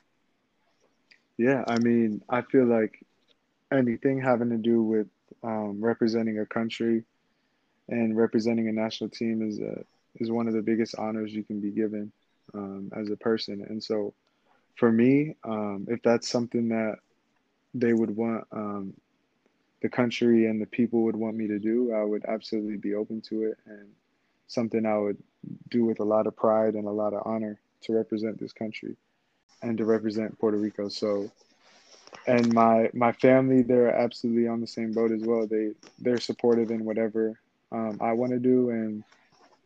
Yeah, 1.38 1.64
I 1.68 1.78
mean, 1.78 2.22
I 2.30 2.42
feel 2.42 2.66
like 2.66 3.04
anything 3.72 4.20
having 4.20 4.50
to 4.50 4.58
do 4.58 4.82
with 4.82 5.08
um, 5.44 5.80
representing 5.82 6.38
a 6.40 6.46
country 6.46 7.04
and 7.88 8.16
representing 8.16 8.68
a 8.68 8.72
national 8.72 9.10
team 9.10 9.42
is 9.48 9.60
a, 9.60 9.84
is 10.16 10.30
one 10.30 10.48
of 10.48 10.54
the 10.54 10.62
biggest 10.62 10.96
honors 10.98 11.34
you 11.34 11.44
can 11.44 11.60
be 11.60 11.70
given. 11.70 12.12
um, 12.54 12.90
as 12.96 13.10
a 13.10 13.16
person. 13.16 13.64
And 13.68 13.82
so, 13.82 14.14
for 14.76 14.92
me, 14.92 15.36
um, 15.44 15.86
if 15.88 16.02
that's 16.02 16.28
something 16.28 16.68
that 16.70 16.98
they 17.74 17.94
would 17.94 18.16
want 18.16 18.46
um, 18.52 18.94
the 19.82 19.88
country 19.88 20.46
and 20.46 20.60
the 20.60 20.66
people 20.66 21.02
would 21.04 21.16
want 21.16 21.36
me 21.36 21.48
to 21.48 21.58
do, 21.58 21.92
I 21.94 22.04
would 22.04 22.24
absolutely 22.26 22.78
be 22.78 22.94
open 22.94 23.20
to 23.30 23.44
it 23.44 23.58
and 23.66 23.88
something 24.48 24.84
I 24.84 24.98
would 24.98 25.18
do 25.68 25.84
with 25.84 26.00
a 26.00 26.04
lot 26.04 26.26
of 26.26 26.36
pride 26.36 26.74
and 26.74 26.86
a 26.86 26.90
lot 26.90 27.14
of 27.14 27.22
honor 27.24 27.60
to 27.82 27.92
represent 27.92 28.40
this 28.40 28.52
country 28.52 28.96
and 29.62 29.78
to 29.78 29.84
represent 29.84 30.38
Puerto 30.38 30.56
Rico. 30.56 30.88
So, 30.88 31.30
and 32.26 32.52
my 32.52 32.90
my 32.92 33.12
family, 33.12 33.62
they're 33.62 33.94
absolutely 33.94 34.48
on 34.48 34.60
the 34.60 34.66
same 34.66 34.92
boat 34.92 35.12
as 35.12 35.22
well. 35.22 35.46
They 35.46 35.72
they're 35.98 36.18
supportive 36.18 36.70
in 36.70 36.84
whatever 36.84 37.38
um, 37.70 37.98
I 38.00 38.12
want 38.12 38.32
to 38.32 38.38
do, 38.38 38.70
and 38.70 39.04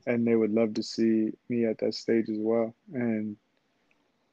and 0.06 0.26
they 0.26 0.34
would 0.34 0.52
love 0.52 0.74
to 0.74 0.82
see 0.82 1.32
me 1.48 1.64
at 1.64 1.78
that 1.78 1.94
stage 1.94 2.28
as 2.28 2.38
well. 2.38 2.74
And 2.92 3.36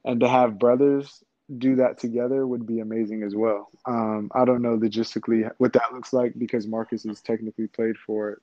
and 0.03 0.19
to 0.19 0.27
have 0.27 0.59
brothers 0.59 1.23
do 1.57 1.77
that 1.77 1.97
together 1.97 2.45
would 2.45 2.67
be 2.67 2.79
amazing 2.79 3.23
as 3.23 3.35
well. 3.35 3.69
Um, 3.85 4.31
I 4.35 4.45
don't 4.45 4.61
know 4.61 4.77
logistically 4.77 5.49
what 5.57 5.73
that 5.73 5.93
looks 5.93 6.13
like 6.13 6.37
because 6.37 6.67
Marcus 6.67 7.03
has 7.03 7.21
technically 7.21 7.67
played 7.67 7.97
for 7.97 8.39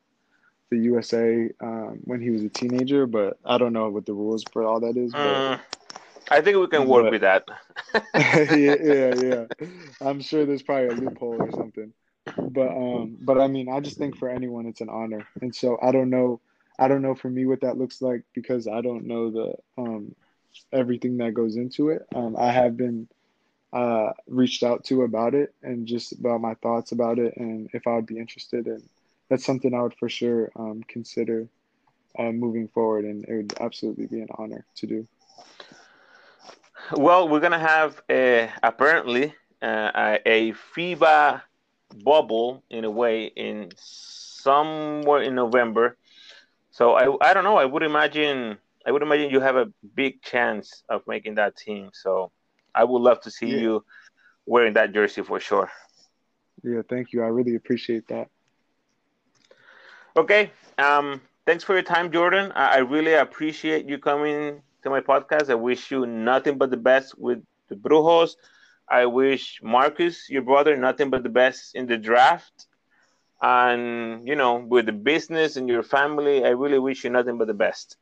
the 0.70 0.78
USA 0.78 1.50
um, 1.60 2.00
when 2.04 2.20
he 2.20 2.30
was 2.30 2.42
a 2.42 2.48
teenager, 2.48 3.06
but 3.06 3.38
I 3.44 3.58
don't 3.58 3.72
know 3.72 3.88
what 3.88 4.06
the 4.06 4.12
rules 4.12 4.44
for 4.52 4.64
all 4.64 4.80
that 4.80 4.96
is. 4.96 5.12
But, 5.12 5.18
mm, 5.18 5.60
I 6.30 6.40
think 6.40 6.58
we 6.58 6.66
can 6.66 6.88
work 6.88 7.04
but, 7.04 7.12
with 7.12 7.20
that. 7.22 7.44
yeah, 8.14 8.76
yeah, 8.82 9.14
yeah. 9.14 9.68
I'm 10.00 10.20
sure 10.20 10.44
there's 10.44 10.62
probably 10.62 10.88
a 10.88 10.92
loophole 10.92 11.40
or 11.40 11.50
something. 11.52 11.92
But 12.36 12.70
um, 12.70 13.16
but 13.20 13.40
I 13.40 13.46
mean, 13.46 13.68
I 13.68 13.80
just 13.80 13.98
think 13.98 14.16
for 14.16 14.28
anyone 14.28 14.66
it's 14.66 14.80
an 14.80 14.88
honor, 14.88 15.26
and 15.40 15.54
so 15.54 15.78
I 15.80 15.92
don't 15.92 16.10
know, 16.10 16.40
I 16.78 16.88
don't 16.88 17.02
know 17.02 17.14
for 17.14 17.30
me 17.30 17.46
what 17.46 17.60
that 17.60 17.78
looks 17.78 18.02
like 18.02 18.22
because 18.34 18.66
I 18.66 18.80
don't 18.80 19.06
know 19.06 19.30
the 19.30 19.54
um 19.78 20.14
everything 20.72 21.18
that 21.18 21.34
goes 21.34 21.56
into 21.56 21.90
it. 21.90 22.04
Um, 22.14 22.36
I 22.36 22.50
have 22.50 22.76
been 22.76 23.08
uh, 23.72 24.12
reached 24.26 24.62
out 24.62 24.84
to 24.84 25.02
about 25.02 25.34
it 25.34 25.54
and 25.62 25.86
just 25.86 26.12
about 26.12 26.40
my 26.40 26.54
thoughts 26.54 26.92
about 26.92 27.18
it 27.18 27.36
and 27.36 27.68
if 27.72 27.86
I 27.86 27.94
would 27.96 28.06
be 28.06 28.18
interested. 28.18 28.66
And 28.66 28.82
that's 29.28 29.44
something 29.44 29.74
I 29.74 29.82
would 29.82 29.94
for 29.94 30.08
sure 30.08 30.50
um, 30.56 30.82
consider 30.88 31.48
uh, 32.18 32.32
moving 32.32 32.68
forward. 32.68 33.04
And 33.04 33.24
it 33.24 33.34
would 33.34 33.54
absolutely 33.60 34.06
be 34.06 34.20
an 34.20 34.28
honor 34.38 34.64
to 34.76 34.86
do. 34.86 35.06
Well, 36.92 37.28
we're 37.28 37.40
going 37.40 37.52
to 37.52 37.58
have 37.58 38.00
a, 38.08 38.50
apparently 38.62 39.34
uh, 39.60 40.18
a 40.24 40.52
FIBA 40.74 41.42
bubble 42.04 42.62
in 42.70 42.84
a 42.84 42.90
way 42.90 43.26
in 43.26 43.70
somewhere 43.76 45.22
in 45.22 45.34
November. 45.34 45.96
So 46.70 46.92
I, 46.92 47.30
I 47.30 47.34
don't 47.34 47.44
know. 47.44 47.56
I 47.56 47.64
would 47.64 47.82
imagine 47.82 48.58
I 48.86 48.92
would 48.92 49.02
imagine 49.02 49.30
you 49.30 49.40
have 49.40 49.56
a 49.56 49.66
big 49.96 50.22
chance 50.22 50.84
of 50.88 51.02
making 51.08 51.34
that 51.36 51.56
team. 51.56 51.90
So 51.92 52.30
I 52.74 52.84
would 52.84 53.02
love 53.02 53.20
to 53.22 53.30
see 53.30 53.48
yeah. 53.48 53.58
you 53.58 53.84
wearing 54.46 54.74
that 54.74 54.92
jersey 54.92 55.22
for 55.22 55.40
sure. 55.40 55.68
Yeah, 56.62 56.82
thank 56.88 57.12
you. 57.12 57.22
I 57.22 57.26
really 57.26 57.56
appreciate 57.56 58.06
that. 58.08 58.28
Okay. 60.16 60.50
Um, 60.78 61.20
thanks 61.46 61.64
for 61.64 61.74
your 61.74 61.82
time, 61.82 62.10
Jordan. 62.12 62.52
I, 62.54 62.76
I 62.76 62.78
really 62.78 63.14
appreciate 63.14 63.86
you 63.88 63.98
coming 63.98 64.62
to 64.82 64.90
my 64.90 65.00
podcast. 65.00 65.50
I 65.50 65.54
wish 65.54 65.90
you 65.90 66.06
nothing 66.06 66.58
but 66.58 66.70
the 66.70 66.76
best 66.76 67.18
with 67.18 67.42
the 67.68 67.76
Brujos. 67.76 68.36
I 68.88 69.06
wish 69.06 69.60
Marcus, 69.62 70.28
your 70.30 70.42
brother, 70.42 70.76
nothing 70.76 71.10
but 71.10 71.22
the 71.22 71.28
best 71.28 71.74
in 71.74 71.86
the 71.86 71.98
draft. 71.98 72.66
And, 73.42 74.26
you 74.26 74.36
know, 74.36 74.56
with 74.56 74.86
the 74.86 74.92
business 74.92 75.56
and 75.56 75.68
your 75.68 75.82
family, 75.82 76.44
I 76.44 76.50
really 76.50 76.78
wish 76.78 77.04
you 77.04 77.10
nothing 77.10 77.38
but 77.38 77.46
the 77.48 77.54
best. 77.54 77.96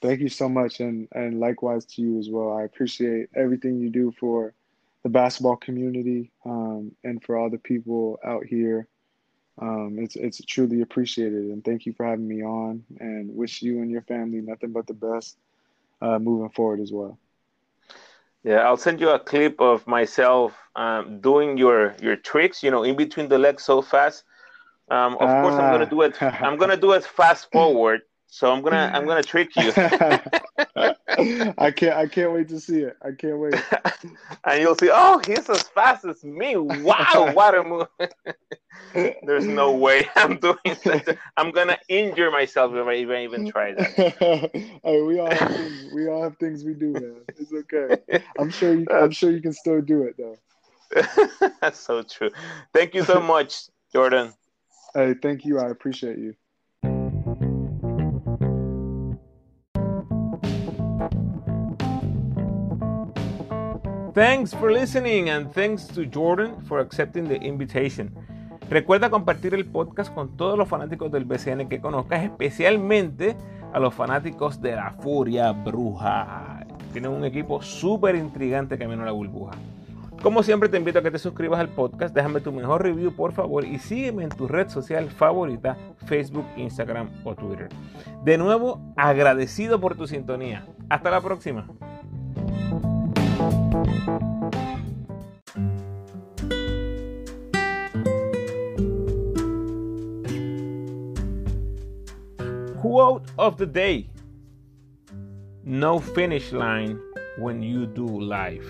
Thank 0.00 0.20
you 0.20 0.28
so 0.28 0.48
much, 0.48 0.80
and 0.80 1.08
and 1.12 1.40
likewise 1.40 1.84
to 1.86 2.02
you 2.02 2.18
as 2.18 2.28
well. 2.30 2.52
I 2.56 2.62
appreciate 2.62 3.28
everything 3.34 3.78
you 3.78 3.90
do 3.90 4.12
for 4.12 4.54
the 5.02 5.08
basketball 5.08 5.56
community 5.56 6.30
um, 6.44 6.92
and 7.04 7.22
for 7.22 7.36
all 7.36 7.50
the 7.50 7.58
people 7.58 8.18
out 8.24 8.44
here. 8.46 8.88
Um, 9.60 9.96
it's 9.98 10.16
it's 10.16 10.40
truly 10.44 10.82
appreciated, 10.82 11.46
and 11.50 11.64
thank 11.64 11.86
you 11.86 11.92
for 11.92 12.06
having 12.06 12.28
me 12.28 12.42
on. 12.42 12.84
And 13.00 13.34
wish 13.34 13.62
you 13.62 13.82
and 13.82 13.90
your 13.90 14.02
family 14.02 14.40
nothing 14.40 14.72
but 14.72 14.86
the 14.86 14.94
best 14.94 15.36
uh, 16.00 16.18
moving 16.18 16.50
forward 16.50 16.80
as 16.80 16.92
well. 16.92 17.18
Yeah, 18.44 18.60
I'll 18.60 18.76
send 18.76 19.00
you 19.00 19.10
a 19.10 19.18
clip 19.18 19.60
of 19.60 19.86
myself 19.86 20.56
um, 20.76 21.20
doing 21.20 21.58
your 21.58 21.94
your 22.00 22.16
tricks. 22.16 22.62
You 22.62 22.70
know, 22.70 22.84
in 22.84 22.96
between 22.96 23.28
the 23.28 23.38
legs 23.38 23.64
so 23.64 23.82
fast. 23.82 24.24
Um, 24.90 25.14
of 25.14 25.28
ah. 25.28 25.42
course, 25.42 25.54
I'm 25.54 25.72
gonna 25.72 25.90
do 25.90 26.02
it. 26.02 26.22
I'm 26.22 26.56
gonna 26.56 26.76
do 26.76 26.92
it 26.92 27.04
fast 27.04 27.50
forward 27.52 28.02
so 28.30 28.52
I'm 28.52 28.62
gonna 28.62 28.90
I'm 28.92 29.06
gonna 29.06 29.22
trick 29.22 29.56
you. 29.56 29.72
I 29.76 31.70
can't 31.70 31.96
I 31.96 32.06
can't 32.06 32.32
wait 32.32 32.48
to 32.50 32.60
see 32.60 32.80
it. 32.80 32.96
I 33.02 33.12
can't 33.12 33.38
wait. 33.38 33.54
and 34.44 34.60
you'll 34.60 34.76
see, 34.76 34.90
oh, 34.92 35.20
he's 35.26 35.48
as 35.48 35.62
fast 35.62 36.04
as 36.04 36.22
me. 36.22 36.56
Wow, 36.56 37.30
what 37.32 37.56
a 37.56 37.64
move. 37.64 37.88
There's 39.22 39.46
no 39.46 39.72
way 39.72 40.08
I'm 40.16 40.38
doing 40.38 40.56
that. 40.64 41.18
I'm 41.36 41.50
gonna 41.52 41.78
injure 41.88 42.30
myself 42.30 42.74
if 42.74 42.86
I 42.86 42.94
even 42.96 43.22
even 43.22 43.50
try 43.50 43.72
that. 43.72 44.50
hey, 44.84 45.02
we 45.02 45.18
all 45.18 45.30
have 45.30 45.48
things, 45.48 45.88
we 45.92 46.08
all 46.08 46.22
have 46.22 46.36
things 46.36 46.64
we 46.64 46.74
do, 46.74 46.92
man. 46.92 47.16
It's 47.38 47.52
okay. 47.52 48.22
I'm 48.38 48.50
sure 48.50 48.74
you 48.74 48.86
I'm 48.90 49.10
sure 49.10 49.30
you 49.30 49.40
can 49.40 49.54
still 49.54 49.80
do 49.80 50.02
it 50.02 50.16
though. 50.18 50.36
That's 51.60 51.80
so 51.80 52.02
true. 52.02 52.30
Thank 52.74 52.94
you 52.94 53.04
so 53.04 53.20
much, 53.20 53.68
Jordan. 53.92 54.34
Hey, 54.94 55.14
thank 55.20 55.44
you. 55.44 55.58
I 55.58 55.68
appreciate 55.68 56.18
you. 56.18 56.34
Thanks 64.18 64.52
for 64.52 64.72
listening 64.72 65.30
and 65.30 65.48
thanks 65.52 65.86
to 65.94 66.04
Jordan 66.04 66.60
for 66.66 66.80
accepting 66.80 67.28
the 67.28 67.36
invitation. 67.36 68.12
Recuerda 68.68 69.10
compartir 69.10 69.54
el 69.54 69.64
podcast 69.64 70.12
con 70.12 70.36
todos 70.36 70.58
los 70.58 70.68
fanáticos 70.68 71.12
del 71.12 71.24
BCN 71.24 71.68
que 71.68 71.80
conozcas, 71.80 72.24
especialmente 72.24 73.36
a 73.72 73.78
los 73.78 73.94
fanáticos 73.94 74.60
de 74.60 74.74
la 74.74 74.90
Furia 74.90 75.52
Bruja. 75.52 76.66
Tienen 76.92 77.12
un 77.12 77.24
equipo 77.24 77.62
súper 77.62 78.16
intrigante 78.16 78.76
camino 78.76 79.02
a 79.02 79.06
la 79.06 79.12
burbuja. 79.12 79.52
Como 80.20 80.42
siempre 80.42 80.68
te 80.68 80.78
invito 80.78 80.98
a 80.98 81.02
que 81.02 81.12
te 81.12 81.20
suscribas 81.20 81.60
al 81.60 81.68
podcast, 81.68 82.12
déjame 82.12 82.40
tu 82.40 82.50
mejor 82.50 82.82
review 82.82 83.14
por 83.14 83.30
favor 83.30 83.64
y 83.64 83.78
sígueme 83.78 84.24
en 84.24 84.30
tu 84.30 84.48
red 84.48 84.68
social 84.68 85.08
favorita, 85.10 85.76
Facebook, 86.06 86.46
Instagram 86.56 87.08
o 87.22 87.36
Twitter. 87.36 87.68
De 88.24 88.36
nuevo, 88.36 88.80
agradecido 88.96 89.80
por 89.80 89.94
tu 89.94 90.08
sintonía. 90.08 90.66
Hasta 90.88 91.08
la 91.12 91.20
próxima. 91.20 91.68
Quote 102.98 103.30
of 103.38 103.56
the 103.58 103.64
day 103.64 104.10
No 105.62 106.00
finish 106.00 106.50
line 106.50 107.00
when 107.38 107.62
you 107.62 107.86
do 107.86 108.04
life. 108.04 108.66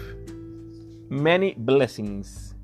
Many 1.08 1.54
blessings. 1.54 2.54